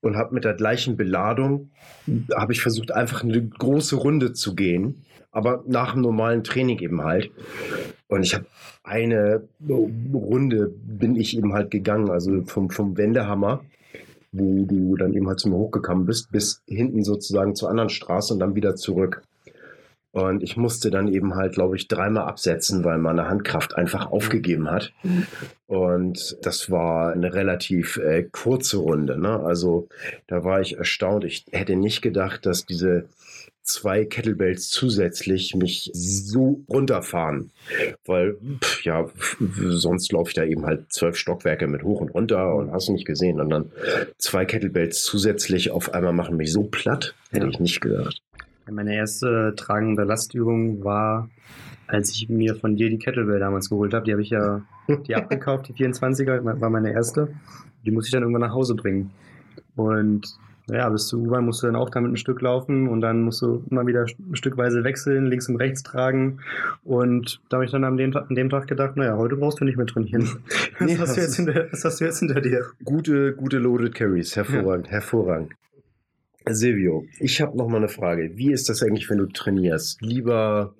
[0.00, 1.70] und habe mit der gleichen Beladung,
[2.34, 7.02] habe ich versucht, einfach eine große Runde zu gehen, aber nach dem normalen Training eben
[7.02, 7.30] halt.
[8.06, 8.46] Und ich habe
[8.82, 13.64] eine Runde bin ich eben halt gegangen, also vom, vom Wendehammer,
[14.32, 18.32] wo du dann eben halt zu mir hochgekommen bist, bis hinten sozusagen zur anderen Straße
[18.32, 19.22] und dann wieder zurück.
[20.10, 24.70] Und ich musste dann eben halt, glaube ich, dreimal absetzen, weil meine Handkraft einfach aufgegeben
[24.70, 24.92] hat.
[25.66, 29.20] Und das war eine relativ äh, kurze Runde.
[29.20, 29.40] Ne?
[29.40, 29.88] Also
[30.26, 31.24] da war ich erstaunt.
[31.24, 33.08] Ich hätte nicht gedacht, dass diese
[33.68, 37.50] zwei Kettlebells zusätzlich mich so runterfahren.
[38.06, 39.08] Weil, pff, ja,
[39.68, 42.92] sonst laufe ich da eben halt zwölf Stockwerke mit hoch und runter und hast du
[42.92, 43.40] nicht gesehen.
[43.40, 43.70] Und dann
[44.16, 47.50] zwei Kettlebells zusätzlich auf einmal machen mich so platt, hätte ja.
[47.50, 48.22] ich nicht gedacht.
[48.70, 51.28] Meine erste tragende Lastübung war,
[51.86, 54.04] als ich mir von dir die Kettlebell damals geholt habe.
[54.04, 54.62] Die habe ich ja
[55.06, 57.28] die abgekauft, die 24er, war meine erste.
[57.84, 59.10] Die muss ich dann irgendwann nach Hause bringen.
[59.76, 60.38] Und
[60.70, 63.40] ja, bis zur U-Bahn musst du dann auch damit ein Stück laufen und dann musst
[63.40, 66.40] du immer wieder stückweise wechseln, links und rechts tragen.
[66.84, 69.64] Und da habe ich dann an dem, an dem Tag gedacht, naja, heute brauchst du
[69.64, 70.28] nicht mehr trainieren.
[70.78, 72.66] Was, nee, hast, du jetzt hinter, was hast du jetzt hinter dir?
[72.84, 74.92] Gute, gute Loaded Carries, hervorragend, ja.
[74.92, 75.54] hervorragend.
[76.54, 78.36] Silvio, ich habe noch mal eine Frage.
[78.36, 80.02] Wie ist das eigentlich, wenn du trainierst?
[80.02, 80.74] Lieber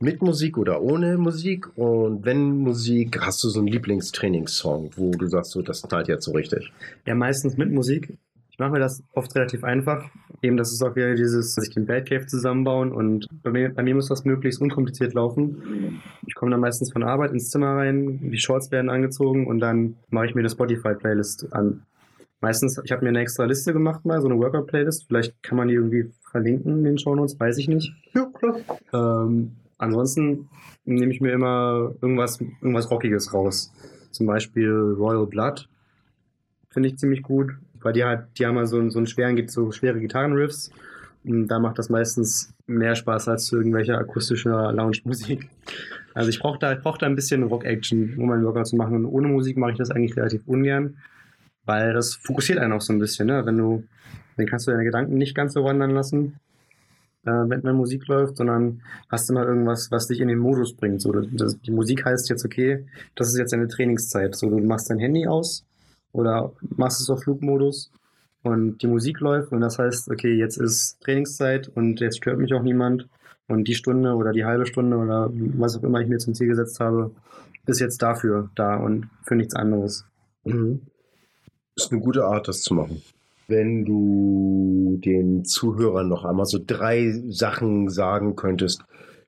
[0.00, 1.76] mit Musik oder ohne Musik?
[1.76, 6.24] Und wenn Musik, hast du so einen Lieblingstrainingssong, wo du sagst, so, das knallt jetzt
[6.24, 6.72] so richtig?
[7.06, 8.18] Ja, meistens mit Musik.
[8.50, 10.10] Ich mache mir das oft relativ einfach.
[10.42, 13.94] Eben, das ist auch wieder dieses, sich den Batcave zusammenbauen und bei mir, bei mir
[13.94, 16.02] muss das möglichst unkompliziert laufen.
[16.26, 19.96] Ich komme dann meistens von Arbeit ins Zimmer rein, die Shorts werden angezogen und dann
[20.10, 21.82] mache ich mir eine Spotify-Playlist an.
[22.42, 25.06] Meistens, ich habe mir eine extra Liste gemacht mal, so eine Workout-Playlist.
[25.06, 27.94] Vielleicht kann man die irgendwie verlinken in den Show Notes, weiß ich nicht.
[28.14, 28.56] Ja, klar.
[28.92, 30.48] Ähm, ansonsten
[30.84, 33.72] nehme ich mir immer irgendwas, irgendwas Rockiges raus.
[34.10, 35.68] Zum Beispiel Royal Blood.
[36.70, 37.52] Finde ich ziemlich gut.
[37.80, 40.72] Weil die halt, die haben ja so, so einen schweren, so schwere Gitarrenriffs.
[41.22, 45.48] Und da macht das meistens mehr Spaß als zu irgendwelcher akustischer Lounge-Musik.
[46.12, 48.96] Also ich brauche da, brauch da ein bisschen Rock-Action, um meinen Workout zu machen.
[48.96, 50.96] Und ohne Musik mache ich das eigentlich relativ ungern
[51.64, 53.26] weil das fokussiert einen auch so ein bisschen.
[53.28, 53.44] Ne?
[53.46, 53.84] Wenn du,
[54.36, 56.40] dann kannst du deine Gedanken nicht ganz so wandern lassen,
[57.24, 61.00] äh, wenn, wenn Musik läuft, sondern hast immer irgendwas, was dich in den Modus bringt.
[61.00, 62.84] So, das, die Musik heißt jetzt, okay,
[63.14, 64.34] das ist jetzt deine Trainingszeit.
[64.34, 65.64] So, du machst dein Handy aus
[66.12, 67.92] oder machst es auf Flugmodus
[68.42, 72.52] und die Musik läuft und das heißt, okay, jetzt ist Trainingszeit und jetzt stört mich
[72.54, 73.08] auch niemand
[73.46, 76.48] und die Stunde oder die halbe Stunde oder was auch immer ich mir zum Ziel
[76.48, 77.12] gesetzt habe,
[77.66, 80.04] ist jetzt dafür da und für nichts anderes.
[80.44, 80.80] Mhm
[81.76, 83.02] ist eine gute Art, das zu machen.
[83.48, 88.82] Wenn du den Zuhörern noch einmal so drei Sachen sagen könntest,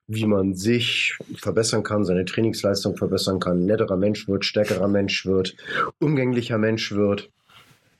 [0.06, 5.56] wie man sich verbessern kann, seine Trainingsleistung verbessern kann, netterer Mensch wird, stärkerer Mensch wird,
[5.98, 7.30] umgänglicher Mensch wird.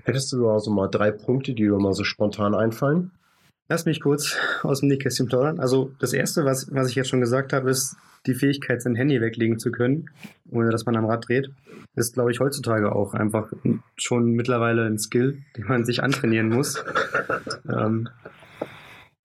[0.02, 3.10] Hättest du also mal drei Punkte, die dir mal so spontan einfallen?
[3.68, 5.58] Lass mich kurz aus dem Nähkästchen plaudern.
[5.58, 7.96] Also das Erste, was, was ich jetzt schon gesagt habe, ist
[8.26, 10.10] die Fähigkeit, sein Handy weglegen zu können,
[10.50, 11.50] ohne dass man am Rad dreht.
[11.94, 13.52] Ist, glaube ich, heutzutage auch einfach
[13.96, 16.82] schon mittlerweile ein Skill, den man sich antrainieren muss.
[17.68, 18.08] ähm,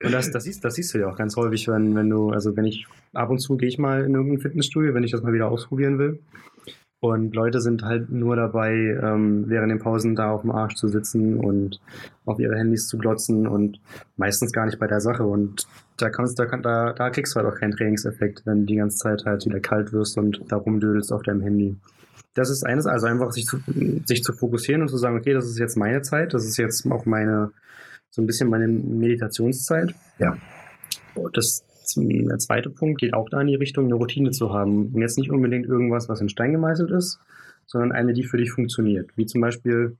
[0.02, 2.56] und das, das, siehst, das siehst du ja auch ganz häufig, wenn, wenn du, also
[2.56, 5.34] wenn ich ab und zu gehe ich mal in irgendein Fitnessstudio, wenn ich das mal
[5.34, 6.20] wieder ausprobieren will.
[7.00, 10.86] Und Leute sind halt nur dabei, ähm, während den Pausen da auf dem Arsch zu
[10.86, 11.80] sitzen und
[12.26, 13.80] auf ihre Handys zu glotzen und
[14.18, 15.24] meistens gar nicht bei der Sache.
[15.24, 18.66] Und da kannst, da, kann, da, da kriegst du halt auch keinen Trainingseffekt, wenn du
[18.66, 21.76] die ganze Zeit halt wieder kalt wirst und da rumdödelst auf deinem Handy.
[22.34, 23.60] Das ist eines, also einfach sich zu,
[24.04, 26.86] sich zu fokussieren und zu sagen, okay, das ist jetzt meine Zeit, das ist jetzt
[26.90, 27.50] auch meine,
[28.10, 29.94] so ein bisschen meine Meditationszeit.
[30.18, 30.36] Ja.
[31.32, 31.64] Das
[31.96, 34.92] der zweite Punkt geht auch da in die Richtung, eine Routine zu haben.
[34.92, 37.20] Und jetzt nicht unbedingt irgendwas, was in Stein gemeißelt ist,
[37.66, 39.10] sondern eine, die für dich funktioniert.
[39.16, 39.96] Wie zum Beispiel,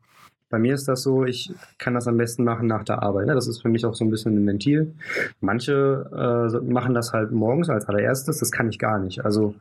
[0.48, 3.26] bei mir ist das so, ich kann das am besten machen nach der Arbeit.
[3.26, 3.34] Ne?
[3.34, 4.92] Das ist für mich auch so ein bisschen ein Ventil.
[5.40, 9.24] Manche äh, machen das halt morgens als allererstes, das kann ich gar nicht.
[9.24, 9.54] Also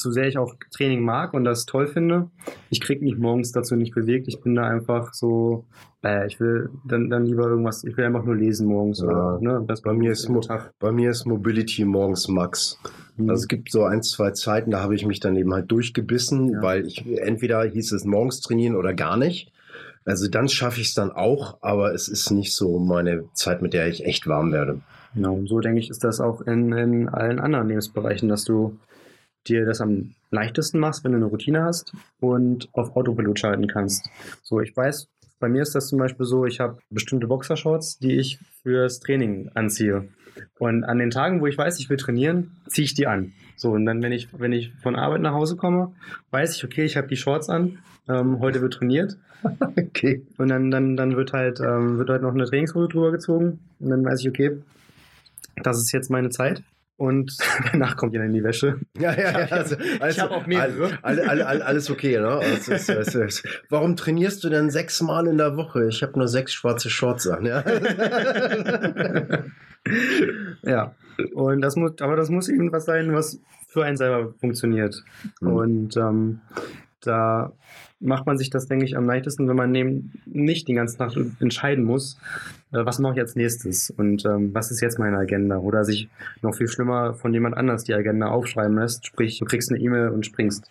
[0.00, 2.30] so sehr ich auch Training mag und das toll finde,
[2.70, 4.28] ich kriege mich morgens dazu nicht bewegt.
[4.28, 5.64] Ich bin da einfach so,
[6.04, 9.00] äh, ich will dann, dann lieber irgendwas, ich will einfach nur lesen morgens.
[9.00, 9.06] Ja.
[9.06, 10.30] Oder, ne, das bei, mir ist
[10.78, 12.78] bei mir ist Mobility morgens Max.
[13.16, 13.30] Mhm.
[13.30, 16.52] Also es gibt so ein, zwei Zeiten, da habe ich mich dann eben halt durchgebissen,
[16.52, 16.62] ja.
[16.62, 19.52] weil ich entweder hieß es morgens trainieren oder gar nicht.
[20.04, 23.74] Also dann schaffe ich es dann auch, aber es ist nicht so meine Zeit, mit
[23.74, 24.80] der ich echt warm werde.
[25.14, 28.78] Genau, und so denke ich, ist das auch in, in allen anderen Lebensbereichen, dass du
[29.48, 34.08] dir das am leichtesten machst, wenn du eine Routine hast und auf Autopilot schalten kannst.
[34.42, 35.08] So, ich weiß,
[35.40, 39.50] bei mir ist das zum Beispiel so, ich habe bestimmte Boxershorts, die ich fürs Training
[39.54, 40.08] anziehe.
[40.58, 43.32] Und an den Tagen, wo ich weiß, ich will trainieren, ziehe ich die an.
[43.56, 45.94] So, und dann, wenn ich, wenn ich von Arbeit nach Hause komme,
[46.30, 47.78] weiß ich, okay, ich habe die Shorts an
[48.08, 49.16] ähm, heute wird trainiert.
[49.76, 50.26] Okay.
[50.36, 53.60] Und dann, dann, dann wird halt, ähm, wird halt noch eine Trainingshose drüber gezogen.
[53.78, 54.58] Und dann weiß ich, okay,
[55.62, 56.62] das ist jetzt meine Zeit.
[56.98, 57.34] Und
[57.72, 58.80] danach kommt ihr dann in die Wäsche.
[58.98, 59.46] Ja, ja, ja.
[59.46, 59.76] Also,
[60.08, 60.98] ich hab auch mehrere.
[61.02, 62.28] all- all- all- alles okay, ne?
[62.28, 65.86] Also, ist- es ist- Warum trainierst du denn sechsmal in der Woche?
[65.88, 67.62] Ich habe nur sechs schwarze Shorts an, ja.
[70.62, 70.94] ja.
[71.34, 75.02] Und das muss, aber das muss eben was sein, was für einen selber funktioniert.
[75.40, 75.52] Mhm.
[75.52, 76.40] Und ähm,
[77.00, 77.52] da
[78.00, 81.12] macht man sich das, denke ich, am leichtesten, wenn man eben nicht den ganzen Tag
[81.40, 82.18] entscheiden muss,
[82.72, 85.58] äh, was mache ich als nächstes und ähm, was ist jetzt meine Agenda.
[85.58, 86.08] Oder sich
[86.42, 89.06] noch viel schlimmer von jemand anders die Agenda aufschreiben lässt.
[89.06, 90.70] Sprich, du kriegst eine E-Mail und springst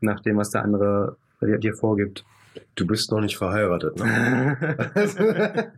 [0.00, 2.24] nach dem, was der andere dir, dir vorgibt.
[2.74, 4.56] Du bist noch nicht verheiratet, ne?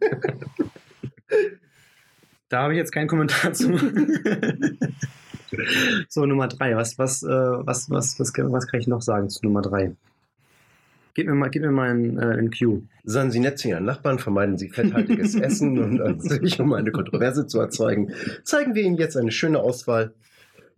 [2.49, 3.73] Da habe ich jetzt keinen Kommentar zu.
[6.09, 6.77] so, Nummer drei.
[6.77, 9.93] Was, was, äh, was, was, was, was kann ich noch sagen zu Nummer drei?
[11.15, 12.83] Gib mir mal, gib mir mal ein, äh, ein Q.
[13.03, 16.93] Seien Sie nett zu Ihren Nachbarn, vermeiden Sie fetthaltiges Essen und an sich, um eine
[16.93, 18.13] Kontroverse zu erzeugen,
[18.45, 20.15] zeigen wir Ihnen jetzt eine schöne Auswahl.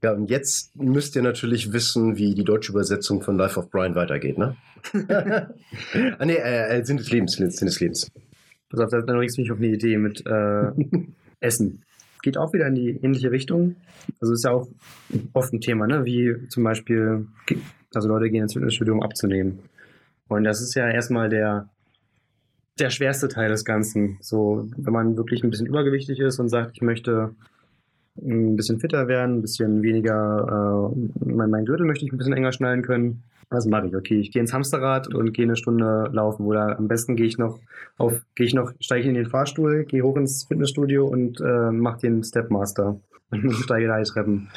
[0.03, 3.95] Ja, und jetzt müsst ihr natürlich wissen, wie die deutsche Übersetzung von Life of Brian
[3.95, 4.57] weitergeht, ne?
[6.19, 8.11] ah, nee, äh, äh, Sinn des Lebens, Sinn des Lebens.
[8.71, 10.71] Pass auf, dann bringst du mich auf eine Idee mit äh,
[11.41, 11.83] Essen.
[12.23, 13.77] Geht auch wieder in die ähnliche Richtung.
[14.21, 14.69] Also ist ja auch
[15.33, 16.05] oft ein Thema, ne?
[16.05, 17.27] Wie zum Beispiel,
[17.95, 19.61] also Leute gehen ins Fitnessstudio, um abzunehmen.
[20.29, 21.69] Und das ist ja erstmal der,
[22.79, 24.19] der schwerste Teil des Ganzen.
[24.21, 27.35] So, wenn man wirklich ein bisschen übergewichtig ist und sagt, ich möchte
[28.23, 32.33] ein bisschen fitter werden, ein bisschen weniger, äh, mein, mein Gürtel möchte ich ein bisschen
[32.33, 33.23] enger schnallen können.
[33.53, 33.97] Was mache ich?
[33.97, 36.47] Okay, ich gehe ins Hamsterrad und gehe eine Stunde laufen.
[36.47, 37.59] Oder am besten gehe ich noch
[37.99, 42.01] auf, gehe ich noch, steige in den Fahrstuhl, gehe hoch ins Fitnessstudio und äh, mache
[42.01, 43.01] den Stepmaster
[43.31, 44.51] und steige die Treppen.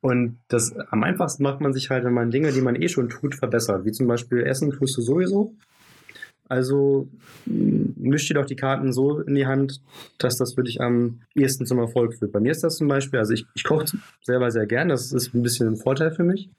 [0.00, 3.10] Und das am einfachsten macht man sich halt, wenn man Dinge, die man eh schon
[3.10, 3.84] tut, verbessert.
[3.84, 5.54] Wie zum Beispiel Essen tust du sowieso.
[6.48, 7.08] Also
[7.46, 9.80] mh, misch dir doch die Karten so in die Hand,
[10.18, 12.32] dass das für dich am ehesten zum Erfolg führt.
[12.32, 15.34] Bei mir ist das zum Beispiel, also ich, ich koche selber sehr gern, das ist
[15.34, 16.50] ein bisschen ein Vorteil für mich.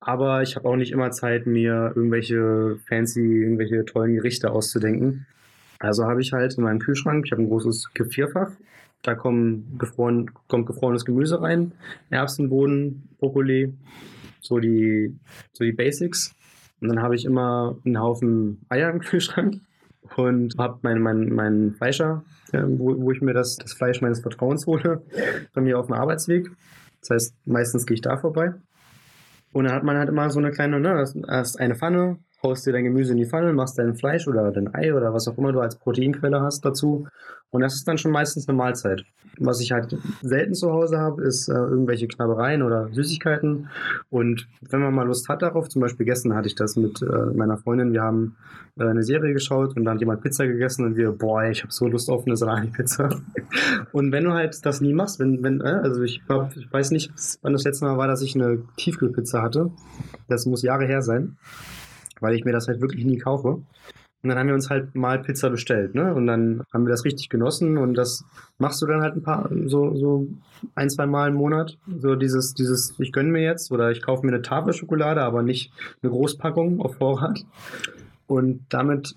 [0.00, 5.26] Aber ich habe auch nicht immer Zeit, mir irgendwelche fancy, irgendwelche tollen Gerichte auszudenken.
[5.80, 8.50] Also habe ich halt in meinem Kühlschrank, ich habe ein großes Gefrierfach,
[9.02, 11.72] da kommen gefroren, kommt gefrorenes Gemüse rein,
[12.10, 13.74] Erbsen, Bohnen, Brokkoli,
[14.40, 15.16] so die,
[15.52, 16.34] so die Basics.
[16.80, 19.60] Und dann habe ich immer einen Haufen Eier im Kühlschrank
[20.16, 24.20] und habe meinen mein, mein Fleischer, äh, wo, wo ich mir das, das Fleisch meines
[24.20, 25.02] Vertrauens hole,
[25.54, 26.50] bei mir auf dem Arbeitsweg.
[27.00, 28.54] Das heißt, meistens gehe ich da vorbei.
[29.52, 32.66] Und dann hat man halt immer so eine kleine, ne, das- erst eine Pfanne, haust
[32.66, 35.38] dir dein Gemüse in die Pfanne, machst dein Fleisch oder dein Ei oder was auch
[35.38, 37.06] immer du als Proteinquelle hast dazu.
[37.50, 39.04] Und das ist dann schon meistens eine Mahlzeit.
[39.38, 43.68] Was ich halt selten zu Hause habe, ist äh, irgendwelche Knabbereien oder Süßigkeiten.
[44.10, 47.06] Und wenn man mal Lust hat darauf, zum Beispiel gestern hatte ich das mit äh,
[47.34, 48.36] meiner Freundin, wir haben
[48.78, 51.72] äh, eine Serie geschaut und da hat jemand Pizza gegessen und wir, boah, ich habe
[51.72, 53.08] so Lust auf eine Salami-Pizza.
[53.92, 56.90] und wenn du halt das nie machst, wenn, wenn, äh, also ich, hab, ich weiß
[56.90, 57.12] nicht,
[57.42, 59.70] wann das letzte Mal war, dass ich eine Tiefkühlpizza hatte.
[60.28, 61.38] Das muss Jahre her sein,
[62.20, 63.62] weil ich mir das halt wirklich nie kaufe.
[64.22, 66.12] Und dann haben wir uns halt mal Pizza bestellt, ne?
[66.12, 68.24] Und dann haben wir das richtig genossen und das
[68.58, 70.26] machst du dann halt ein paar, so, so
[70.74, 71.78] ein, zwei Mal im Monat.
[72.00, 75.42] So dieses, dieses, ich gönne mir jetzt oder ich kaufe mir eine Tafel Schokolade, aber
[75.42, 77.44] nicht eine Großpackung auf Vorrat.
[78.26, 79.14] Und damit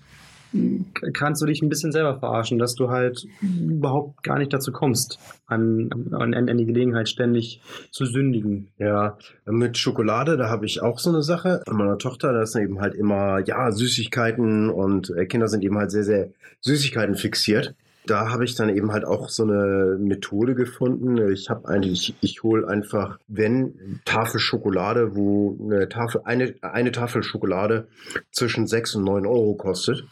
[1.12, 5.18] kannst du dich ein bisschen selber verarschen, dass du halt überhaupt gar nicht dazu kommst,
[5.46, 8.68] an, an, an die Gelegenheit ständig zu sündigen.
[8.78, 11.62] Ja, mit Schokolade, da habe ich auch so eine Sache.
[11.66, 15.78] An meiner Tochter, da ist eben halt immer, ja, Süßigkeiten und äh, Kinder sind eben
[15.78, 16.28] halt sehr, sehr
[16.60, 17.74] Süßigkeiten fixiert.
[18.06, 21.30] Da habe ich dann eben halt auch so eine Methode gefunden.
[21.30, 27.22] Ich habe eigentlich, ich hole einfach, wenn Tafel Schokolade, wo eine Tafel, eine, eine Tafel
[27.22, 27.86] Schokolade
[28.32, 30.04] zwischen 6 und 9 Euro kostet.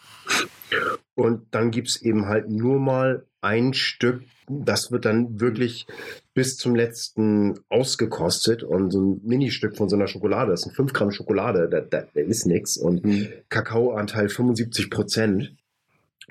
[1.15, 5.87] Und dann gibt es eben halt nur mal ein Stück, das wird dann wirklich
[6.35, 10.93] bis zum letzten ausgekostet und so ein Ministück von so einer Schokolade, das sind 5
[10.93, 13.03] Gramm Schokolade, da, da, ist nichts und
[13.49, 15.55] Kakaoanteil 75 Prozent.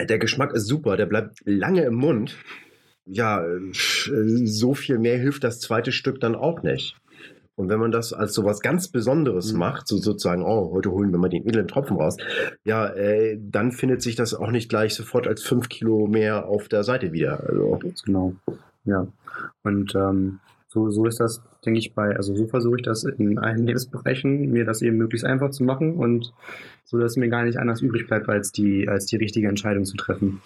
[0.02, 2.36] Der Geschmack ist super, der bleibt lange im Mund.
[3.06, 6.96] Ja, so viel mehr hilft das zweite Stück dann auch nicht.
[7.56, 9.60] Und wenn man das als so was ganz Besonderes Mhm.
[9.60, 12.16] macht, so sozusagen, oh, heute holen wir mal den edlen Tropfen raus,
[12.64, 16.70] ja, äh, dann findet sich das auch nicht gleich sofort als 5 Kilo mehr auf
[16.70, 17.44] der Seite wieder.
[17.50, 18.34] Also, genau.
[18.86, 19.08] Ja.
[19.64, 20.40] Und ähm,
[20.70, 24.52] so, so ist das, denke ich, bei, also so versuche ich das in allen Lebensbereichen,
[24.52, 26.34] mir das eben möglichst einfach zu machen und
[26.86, 29.98] so, dass mir gar nicht anders übrig bleibt, als die, als die richtige Entscheidung zu
[29.98, 30.42] treffen.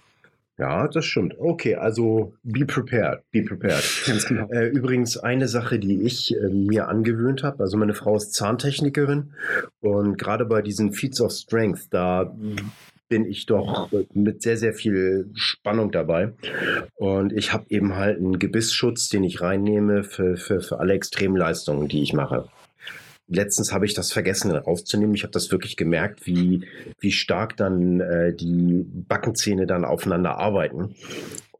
[0.57, 1.35] Ja, das stimmt.
[1.39, 3.83] Okay, also be prepared, be prepared.
[4.05, 4.47] Ganz genau.
[4.49, 9.33] Äh, übrigens eine Sache, die ich äh, mir angewöhnt habe, also meine Frau ist Zahntechnikerin
[9.81, 12.35] und gerade bei diesen Feats of Strength, da
[13.13, 16.31] bin ich doch mit sehr, sehr viel Spannung dabei.
[16.95, 21.87] Und ich habe eben halt einen Gebissschutz, den ich reinnehme für, für, für alle Extremleistungen,
[21.87, 22.47] die ich mache.
[23.27, 25.13] Letztens habe ich das vergessen rauszunehmen.
[25.13, 26.65] Ich habe das wirklich gemerkt, wie,
[26.99, 30.95] wie stark dann äh, die Backenzähne dann aufeinander arbeiten.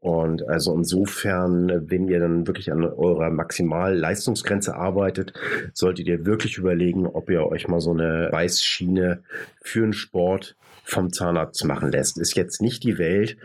[0.00, 5.34] Und also insofern, wenn ihr dann wirklich an eurer Maximalleistungsgrenze arbeitet,
[5.72, 9.22] solltet ihr wirklich überlegen, ob ihr euch mal so eine Weißschiene
[9.62, 12.18] für einen Sport vom Zahnarzt machen lässt.
[12.18, 13.36] Ist jetzt nicht die Welt.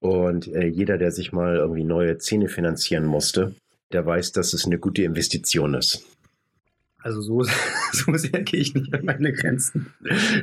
[0.00, 3.54] Und äh, jeder, der sich mal irgendwie neue Zähne finanzieren musste,
[3.92, 6.04] der weiß, dass es eine gute Investition ist.
[7.04, 7.42] Also so,
[7.92, 9.92] so sehr gehe ich nicht an meine Grenzen.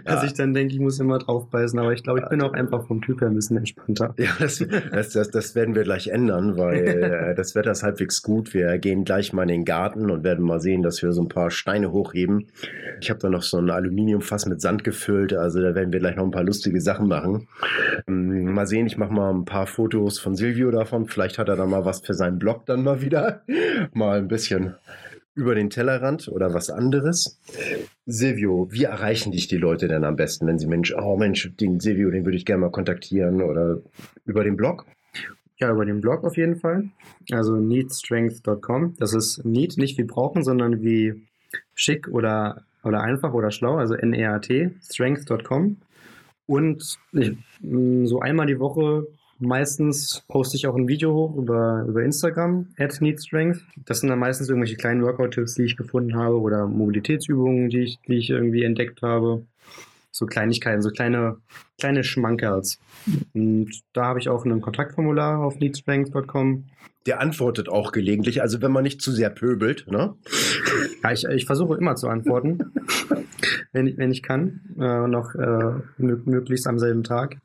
[0.05, 0.27] Dass Ja.
[0.27, 1.77] ich dann denke, ich muss immer drauf beißen.
[1.79, 4.13] Aber ich glaube, ich bin auch einfach vom Typ her ein bisschen entspannter.
[4.17, 8.21] Ja, das, das, das, das werden wir gleich ändern, weil äh, das Wetter ist halbwegs
[8.21, 8.53] gut.
[8.53, 11.29] Wir gehen gleich mal in den Garten und werden mal sehen, dass wir so ein
[11.29, 12.47] paar Steine hochheben.
[13.01, 16.15] Ich habe da noch so ein Aluminiumfass mit Sand gefüllt, also da werden wir gleich
[16.15, 17.47] noch ein paar lustige Sachen machen.
[18.07, 21.07] Ähm, mal sehen, ich mache mal ein paar Fotos von Silvio davon.
[21.07, 23.41] Vielleicht hat er da mal was für seinen Blog dann mal wieder.
[23.93, 24.75] Mal ein bisschen
[25.33, 27.39] über den Tellerrand oder was anderes.
[28.05, 31.79] Silvio, wie erreichen dich die Leute denn am besten, wenn sie Mensch, oh Mensch, den
[31.79, 33.79] Silvio, den würde ich gerne mal kontaktieren oder
[34.25, 34.85] über den Blog?
[35.57, 36.89] Ja, über den Blog auf jeden Fall.
[37.31, 38.95] Also needstrength.com.
[38.97, 41.27] Das ist need, nicht wie brauchen, sondern wie
[41.75, 43.75] schick oder, oder einfach oder schlau.
[43.77, 45.77] Also N-E-A-T, strength.com.
[46.47, 47.37] Und ich,
[48.03, 49.07] so einmal die Woche
[49.41, 53.61] meistens poste ich auch ein Video hoch über, über Instagram, at needstrength.
[53.85, 57.99] Das sind dann meistens irgendwelche kleinen Workout-Tipps, die ich gefunden habe oder Mobilitätsübungen, die ich,
[58.07, 59.43] die ich irgendwie entdeckt habe.
[60.13, 61.37] So Kleinigkeiten, so kleine,
[61.79, 62.79] kleine Schmankerls.
[63.33, 66.65] Und da habe ich auch ein Kontaktformular auf needstrength.com.
[67.07, 70.13] Der antwortet auch gelegentlich, also wenn man nicht zu sehr pöbelt, ne?
[71.03, 72.59] Ja, ich, ich versuche immer zu antworten,
[73.71, 74.59] wenn, ich- wenn ich kann.
[74.77, 75.39] Äh, noch äh,
[75.99, 77.37] mö- möglichst am selben Tag.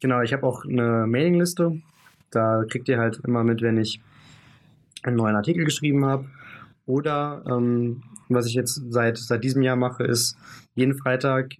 [0.00, 1.80] Genau, ich habe auch eine Mailingliste.
[2.30, 4.00] Da kriegt ihr halt immer mit, wenn ich
[5.02, 6.26] einen neuen Artikel geschrieben habe.
[6.86, 10.36] Oder ähm, was ich jetzt seit, seit diesem Jahr mache, ist
[10.74, 11.56] jeden Freitag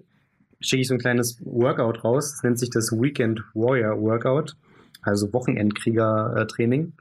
[0.61, 2.33] schicke ich so ein kleines Workout raus.
[2.33, 4.57] Das nennt sich das Weekend Warrior Workout,
[5.03, 6.93] also Wochenendkrieger-Training.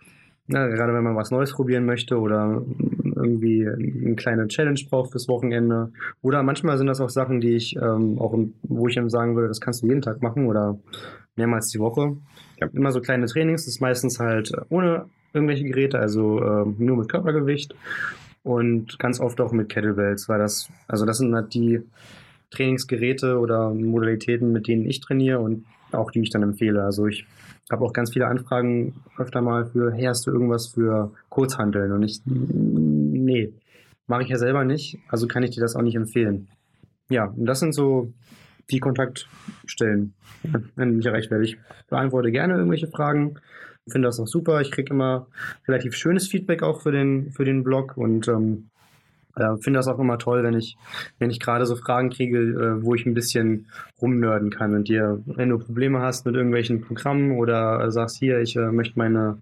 [0.48, 2.62] Ja, gerade wenn man was Neues probieren möchte oder
[3.16, 5.92] irgendwie eine kleine Challenge braucht fürs Wochenende.
[6.22, 9.48] Oder manchmal sind das auch Sachen, die ich ähm, auch, wo ich dann sagen würde,
[9.48, 10.78] das kannst du jeden Tag machen oder
[11.36, 12.18] mehrmals die Woche.
[12.60, 12.68] Ja.
[12.74, 17.10] Immer so kleine Trainings, das ist meistens halt ohne irgendwelche Geräte, also ähm, nur mit
[17.10, 17.76] Körpergewicht
[18.44, 21.82] und ganz oft auch mit Kettlebells, weil das, also das sind halt die
[22.52, 26.84] Trainingsgeräte oder Modalitäten, mit denen ich trainiere und auch die ich dann empfehle.
[26.84, 27.26] Also ich
[27.72, 31.92] habe auch ganz viele Anfragen öfter mal für, hey, hast du irgendwas für Kurzhandeln?
[31.92, 32.22] Und ich,
[33.36, 33.54] nee,
[34.08, 36.48] mache ich ja selber nicht, also kann ich dir das auch nicht empfehlen.
[37.10, 38.14] Ja, und das sind so
[38.72, 40.14] die Kontaktstellen,
[40.76, 41.44] wenn mich erreicht werde.
[41.44, 41.58] Ich
[41.90, 43.36] beantworte gerne irgendwelche Fragen,
[43.88, 44.62] finde das auch super.
[44.62, 45.28] Ich kriege immer
[45.68, 48.70] relativ schönes Feedback auch für den, für den Blog und ähm,
[49.36, 50.78] äh, finde das auch immer toll, wenn ich,
[51.20, 53.68] wenn ich gerade so Fragen kriege, äh, wo ich ein bisschen
[54.02, 58.40] rumnörden kann und dir, wenn du Probleme hast mit irgendwelchen Programmen oder äh, sagst, hier,
[58.40, 59.38] ich äh, möchte meine,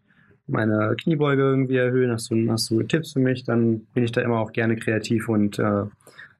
[0.47, 4.21] meine Kniebeuge irgendwie erhöhen, hast du, hast du Tipps für mich, dann bin ich da
[4.21, 5.85] immer auch gerne kreativ und äh,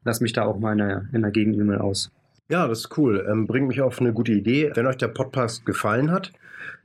[0.03, 2.11] lass mich da auch mal in der, in der Gegend aus.
[2.49, 3.25] Ja, das ist cool.
[3.29, 4.71] Ähm, bringt mich auf eine gute Idee.
[4.75, 6.33] Wenn euch der Podcast gefallen hat,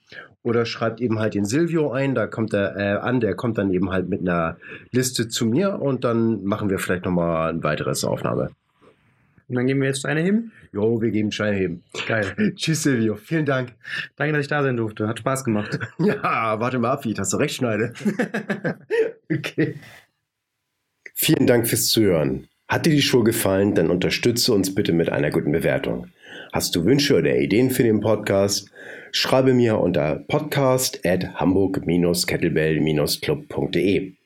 [0.43, 3.73] oder schreibt eben halt den Silvio ein, da kommt er äh, an, der kommt dann
[3.73, 4.57] eben halt mit einer
[4.91, 8.51] Liste zu mir und dann machen wir vielleicht nochmal ein weiteres Aufnahme.
[9.49, 10.53] Und dann gehen wir jetzt Steine heben.
[10.73, 11.83] Jo, wir geben Schein heben.
[12.07, 12.35] Geil.
[12.57, 13.17] Tschüss, Silvio.
[13.17, 13.73] Vielen Dank.
[14.17, 15.09] Danke, dass ich da sein durfte.
[15.09, 15.79] Hat Spaß gemacht.
[15.99, 17.93] Ja, warte mal ab, wie ich das zurechtschneide.
[19.33, 19.75] okay.
[21.15, 22.49] Vielen Dank fürs Zuhören.
[22.69, 26.09] Hat dir die Show gefallen, dann unterstütze uns bitte mit einer guten Bewertung.
[26.53, 28.71] Hast du Wünsche oder Ideen für den Podcast?
[29.11, 34.18] Schreibe mir unter podcast at hamburg-kettlebell-club.de.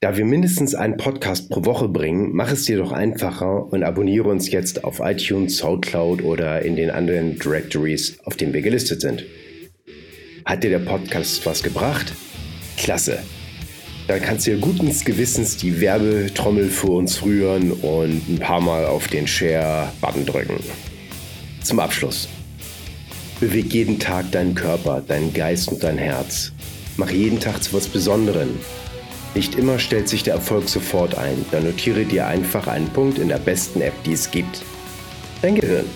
[0.00, 4.28] Da wir mindestens einen Podcast pro Woche bringen, mach es dir doch einfacher und abonniere
[4.28, 9.24] uns jetzt auf iTunes, Soundcloud oder in den anderen Directories, auf denen wir gelistet sind.
[10.44, 12.12] Hat dir der Podcast was gebracht?
[12.76, 13.18] Klasse.
[14.06, 18.86] dann kannst du ja guten Gewissens die Werbetrommel für uns rühren und ein paar Mal
[18.86, 20.60] auf den Share-Button drücken.
[21.64, 22.28] Zum Abschluss.
[23.40, 26.52] Beweg jeden Tag deinen Körper, deinen Geist und dein Herz.
[26.96, 28.60] Mach jeden Tag zu was Besonderem.
[29.34, 31.44] Nicht immer stellt sich der Erfolg sofort ein.
[31.50, 34.62] Dann notiere dir einfach einen Punkt in der besten App, die es gibt.
[35.42, 35.86] Dein Gehirn.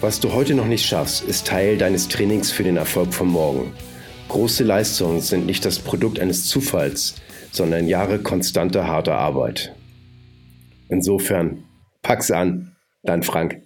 [0.00, 3.72] Was du heute noch nicht schaffst, ist Teil deines Trainings für den Erfolg von morgen.
[4.28, 7.14] Große Leistungen sind nicht das Produkt eines Zufalls,
[7.50, 9.74] sondern Jahre konstanter harter Arbeit.
[10.88, 11.64] Insofern,
[12.02, 13.62] pack's an, dein Frank.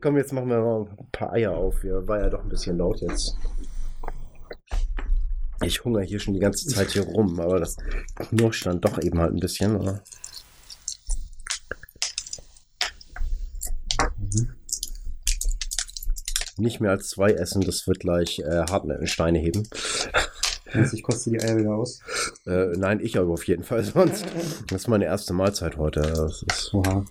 [0.00, 1.82] Komm, jetzt machen wir mal ein paar Eier auf.
[1.82, 3.36] Hier war ja doch ein bisschen laut jetzt.
[5.62, 7.76] Ich hungere hier schon die ganze Zeit hier rum, aber das
[8.16, 9.76] knirscht dann doch eben halt ein bisschen.
[9.76, 10.02] Oder?
[14.16, 14.50] Mhm.
[16.56, 19.68] Nicht mehr als zwei essen, das wird gleich äh, Steine heben.
[20.92, 22.00] Ich koste die Eier wieder aus.
[22.46, 24.24] Äh, nein, ich aber auf jeden Fall sonst.
[24.68, 26.00] Das ist meine erste Mahlzeit heute.
[26.00, 27.04] Das ist, Oha.